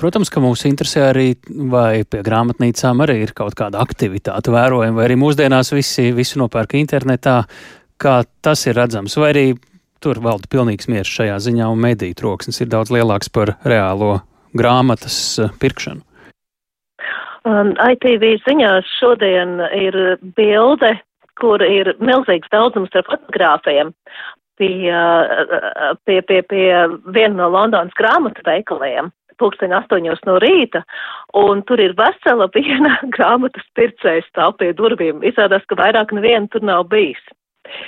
Protams, 0.00 0.30
ka 0.32 0.42
mūs 0.42 0.64
interesē 0.66 1.08
arī, 1.12 1.28
vai 1.70 2.02
pie 2.08 2.22
grāmatnīcām 2.26 3.02
arī 3.04 3.20
ir 3.24 3.32
kaut 3.36 3.54
kāda 3.58 3.82
aktivitāte 3.84 4.50
vērojama, 4.54 4.98
vai 4.98 5.06
arī 5.06 5.16
mūsdienās 5.20 5.70
visi, 5.74 6.08
visi 6.16 6.40
nopērk 6.40 6.74
internetā, 6.80 7.42
kā 8.00 8.16
tas 8.42 8.66
ir 8.66 8.76
redzams, 8.78 9.14
vai 9.20 9.30
arī 9.30 9.46
tur 10.02 10.20
valda 10.24 10.50
pilnīgs 10.50 10.90
miers 10.90 11.10
šajā 11.10 11.38
ziņā, 11.46 11.70
un 11.70 11.80
mediju 11.86 12.18
troksnis 12.18 12.60
ir 12.60 12.72
daudz 12.74 12.92
lielāks 12.92 13.30
par 13.32 13.54
reālo 13.64 14.18
grāmatas 14.58 15.16
eh, 15.38 15.54
pirkšanu. 15.62 16.02
Um, 17.44 17.74
ITV 17.76 18.38
ziņās 18.46 18.88
šodien 18.98 19.58
ir 19.76 19.96
bilde, 20.36 20.94
kur 21.40 21.62
ir 21.62 21.92
milzīgs 22.00 22.48
daudzums 22.52 22.94
ar 22.96 23.04
fotogrāfiem 23.08 23.90
pie, 24.58 24.70
uh, 24.88 25.92
pie, 26.08 26.22
pie, 26.24 26.40
pie 26.48 26.68
viena 27.12 27.34
no 27.36 27.50
Londonas 27.52 27.92
grāmatu 27.98 28.44
veikaliem 28.46 29.10
pulksteni 29.40 29.76
astoņos 29.78 30.22
no 30.28 30.36
rīta, 30.42 30.84
un 31.38 31.62
tur 31.68 31.82
ir 31.82 31.96
vesela 31.98 32.48
viena 32.54 32.96
grāmatas 33.16 33.66
pircēja 33.78 34.26
stāv 34.28 34.58
pie 34.60 34.72
durvīm. 34.76 35.24
Izrādās, 35.26 35.66
ka 35.68 35.78
vairāk 35.80 36.14
neviena 36.16 36.50
tur 36.52 36.64
nav 36.66 36.86
bijis. 36.92 37.22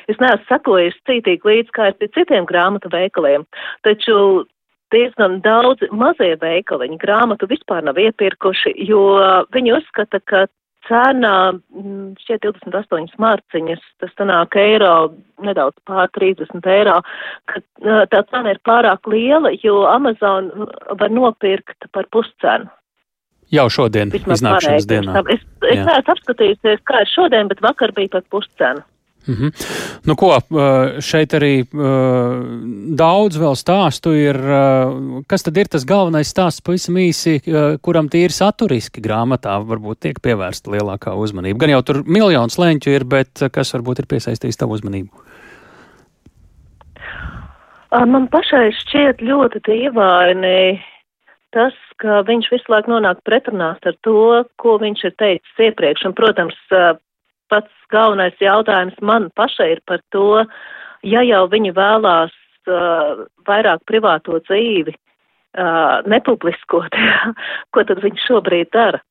Es 0.09 0.18
neesmu 0.22 0.47
sakojis 0.49 0.97
cītīgi 1.09 1.44
līdz 1.44 1.72
kā 1.76 1.90
ir 1.90 1.97
pie 2.01 2.09
citiem 2.14 2.47
grāmatu 2.49 2.88
veikaliem, 2.92 3.44
taču 3.84 4.47
diezgan 4.94 5.40
daudz 5.44 5.82
mazie 5.92 6.36
veikaliņi 6.40 6.97
grāmatu 7.03 7.49
vispār 7.51 7.84
nav 7.84 7.99
iepirkuši, 8.01 8.72
jo 8.88 9.03
viņi 9.55 9.74
uzskata, 9.76 10.22
ka 10.24 10.47
cena 10.89 11.34
šķiet 12.22 12.47
28 12.47 13.20
mārciņas, 13.22 13.82
tas 14.03 14.14
sanāk 14.18 14.57
eiro, 14.61 15.12
nedaudz 15.45 15.76
pār 15.89 16.09
30 16.16 16.66
eiro, 16.72 17.01
ka 17.51 17.62
tā 18.12 18.22
cena 18.30 18.55
ir 18.55 18.61
pārāk 18.66 19.11
liela, 19.11 19.53
jo 19.62 19.84
Amazon 19.91 20.51
var 20.99 21.12
nopirkt 21.12 21.89
par 21.93 22.09
puscenu. 22.14 22.70
Jau 23.55 23.68
šodien, 23.70 24.11
Vismaz 24.11 24.41
iznākšanas 24.41 24.89
dienā. 24.91 25.20
Es, 25.30 25.43
es 25.70 25.78
neesmu 25.87 26.14
apskatījusies, 26.16 26.80
kā 26.89 27.05
ir 27.05 27.11
šodien, 27.12 27.51
bet 27.53 27.62
vakar 27.62 27.93
bija 27.95 28.16
par 28.16 28.24
puscenu. 28.34 28.82
Mm 29.27 29.35
-hmm. 29.35 29.51
Nu, 30.07 30.14
ko, 30.14 30.39
šeit 31.03 31.35
arī 31.35 31.66
daudz 32.97 33.39
vēl 33.39 33.57
stāstu 33.59 34.14
ir. 34.14 34.37
Kas 35.27 35.43
tad 35.43 35.57
ir 35.57 35.66
tas 35.66 35.85
galvenais 35.85 36.31
stāsts, 36.31 36.62
pavisam 36.62 36.95
īsi, 36.95 37.41
kuram 37.83 38.09
tīri 38.09 38.31
saturiski 38.31 39.03
grāmatā 39.03 39.59
varbūt 39.66 39.99
tiek 40.01 40.20
pievērsta 40.22 40.70
lielākā 40.70 41.14
uzmanība? 41.14 41.59
Gan 41.59 41.70
jau 41.70 41.83
tur 41.83 42.03
miljons 42.07 42.59
leņķu 42.59 42.91
ir, 42.91 43.05
bet 43.05 43.43
kas 43.53 43.74
varbūt 43.74 43.99
ir 43.99 44.07
piesaistījis 44.07 44.57
tavu 44.57 44.79
uzmanību? 44.79 45.11
Man 47.91 48.29
pašai 48.29 48.72
šķiet 48.72 49.22
ļoti 49.24 49.62
dīvaini 49.66 50.83
tas, 51.57 51.77
ka 52.03 52.20
viņš 52.29 52.51
visu 52.53 52.72
laiku 52.72 52.93
nonāk 52.93 53.22
pretrunās 53.24 53.79
ar 53.89 53.95
to, 54.05 54.45
ko 54.61 54.77
viņš 54.83 55.05
ir 55.09 55.14
teicis 55.22 55.62
iepriekš. 55.68 56.05
Un, 56.09 56.14
protams, 56.18 56.57
pats 57.53 57.88
galvenais 57.92 58.36
jautājums 58.42 58.97
man 59.03 59.30
pašai 59.36 59.72
ir 59.76 59.82
par 59.86 60.03
to, 60.14 60.44
ja 61.07 61.24
jau 61.26 61.44
viņi 61.53 61.74
vēlās 61.76 62.34
uh, 62.70 63.26
vairāk 63.49 63.84
privāto 63.86 64.40
dzīvi 64.47 64.94
uh, 64.94 66.03
nepubliskot, 66.07 66.97
ko 67.72 67.86
tad 67.86 68.03
viņi 68.05 68.26
šobrīd 68.28 68.72
dara? 68.76 69.03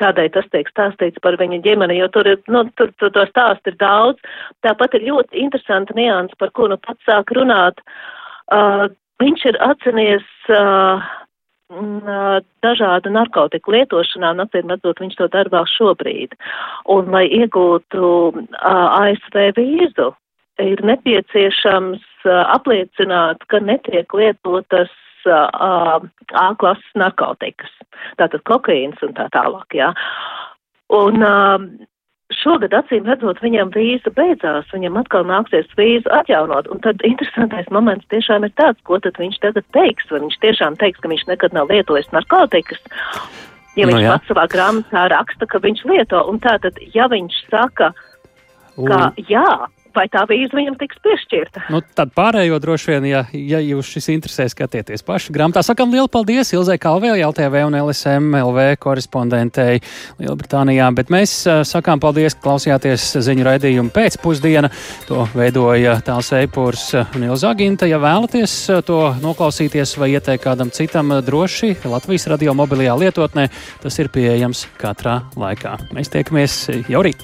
kādai 0.00 0.28
tas 0.32 0.46
tiek 0.52 0.68
stāstīts 0.72 1.20
par 1.24 1.36
viņa 1.40 1.60
ģimeni, 1.64 1.98
jo 2.00 2.08
tur, 2.14 2.28
ir, 2.28 2.38
nu, 2.52 2.64
tur, 2.80 2.92
tur 3.00 3.12
to 3.12 3.26
stāstu 3.28 3.72
ir 3.72 3.78
daudz. 3.80 4.22
Tāpat 4.64 4.96
ir 4.96 5.08
ļoti 5.10 5.42
interesanta 5.44 5.96
nianses, 5.96 6.38
par 6.40 6.52
ko 6.56 6.70
nu 6.72 6.78
pats 6.80 7.04
sāk 7.08 7.32
runāt. 7.36 7.82
Uh, 8.52 8.88
viņš 9.22 9.44
ir 9.50 9.58
atcinies 9.64 10.24
uh, 10.48 11.04
dažādu 12.64 13.12
narkotiku 13.14 13.74
lietošanā, 13.76 14.32
un 14.34 14.44
acīm 14.44 14.72
redzot, 14.72 15.00
viņš 15.00 15.18
to 15.18 15.28
dara 15.32 15.52
vēl 15.52 15.68
šobrīd. 15.72 16.34
Un, 16.92 17.10
lai 17.14 17.26
iegūtu 17.28 18.10
ASV 18.62 19.38
vīzu, 19.56 20.10
ir 20.62 20.82
nepieciešams 20.84 22.26
apliecināt, 22.26 23.46
ka 23.48 23.60
netiek 23.60 24.12
lietotas 24.14 24.92
A 25.22 26.46
klases 26.58 26.94
narkotikas, 26.98 27.70
tātad 28.18 28.42
kokaīns 28.42 28.98
un 29.06 29.12
tā 29.14 29.28
tālāk, 29.30 29.76
jā. 29.78 29.92
Un 30.90 31.22
šogad, 32.38 32.74
acīm 32.76 33.06
redzot, 33.08 33.40
viņam 33.44 33.72
vīza 33.74 34.12
beidzās, 34.16 34.68
viņam 34.74 34.98
atkal 35.00 35.26
nāksies 35.28 35.70
vīzu 35.78 36.10
atjaunot. 36.14 36.70
Un 36.72 36.82
tad 36.84 37.02
interesantais 37.06 37.70
moments 37.74 38.08
tiešām 38.12 38.46
ir 38.48 38.52
tāds, 38.60 38.80
ko 38.88 38.98
tad 39.02 39.18
viņš 39.20 39.40
tagad 39.44 39.66
teiks. 39.76 40.08
Vai 40.10 40.22
viņš 40.24 40.38
tiešām 40.44 40.78
teiks, 40.80 41.02
ka 41.02 41.12
viņš 41.12 41.26
nekad 41.30 41.56
nav 41.56 41.72
lietojis 41.72 42.10
narkotikas? 42.14 42.82
Ja 43.76 43.88
viņš 43.88 43.98
no, 43.98 44.04
jā. 44.04 44.16
pats 44.16 44.28
savā 44.28 44.46
grāmatā 44.52 45.06
raksta, 45.12 45.48
ka 45.48 45.60
viņš 45.64 45.84
lieto, 45.88 46.20
un 46.28 46.40
tātad, 46.44 46.76
ja 46.92 47.08
viņš 47.08 47.38
saka, 47.48 47.92
ka 48.76 48.98
un... 49.08 49.22
jā, 49.30 49.48
vai 49.96 50.06
tā 50.12 50.24
vīza 50.28 50.56
viņam 50.56 50.76
tiks 50.80 51.00
piešķirta. 51.04 51.64
Nu, 51.72 51.82
tad 51.96 52.12
pārējo 52.16 52.58
droši 52.62 52.90
vien, 52.92 53.08
ja, 53.10 53.22
ja 53.32 53.60
jūs 53.62 53.90
šis 53.94 54.10
interesē, 54.14 54.46
skatieties 54.52 55.04
paši 55.06 55.34
grāmatā. 55.34 55.62
Sakam 55.66 55.92
lielu 55.94 56.10
paldies 56.12 56.52
Ilzai 56.54 56.78
Kalvēl, 56.82 57.18
LTV 57.28 57.64
un 57.68 57.78
LSM 57.80 58.36
LV 58.40 58.66
korespondentei 58.82 59.80
Lielbritānijā, 60.20 60.88
bet 60.96 61.12
mēs 61.12 61.34
uh, 61.46 61.62
sakām 61.66 62.02
paldies, 62.02 62.36
ka 62.36 62.48
klausījāties 62.48 63.08
ziņu 63.26 63.46
raidījumu 63.48 63.94
pēcpusdiena. 63.94 64.72
To 65.10 65.26
veidoja 65.36 65.98
Tāls 66.06 66.32
Eipurs 66.36 66.88
un 67.02 67.28
Ilza 67.28 67.52
Aginta. 67.52 67.88
Ja 67.90 68.00
vēlaties 68.02 68.56
to 68.88 69.00
noklausīties 69.22 69.96
vai 70.00 70.12
ieteikt 70.16 70.46
kādam 70.46 70.72
citam 70.74 71.12
droši 71.22 71.76
Latvijas 71.84 72.26
radio 72.32 72.56
mobilajā 72.58 72.96
lietotnē, 73.04 73.48
tas 73.82 74.00
ir 74.02 74.10
pieejams 74.12 74.66
katrā 74.80 75.20
laikā. 75.38 75.78
Mēs 75.96 76.12
tiekamies 76.12 76.64
jau 76.90 77.04
rīt! 77.04 77.22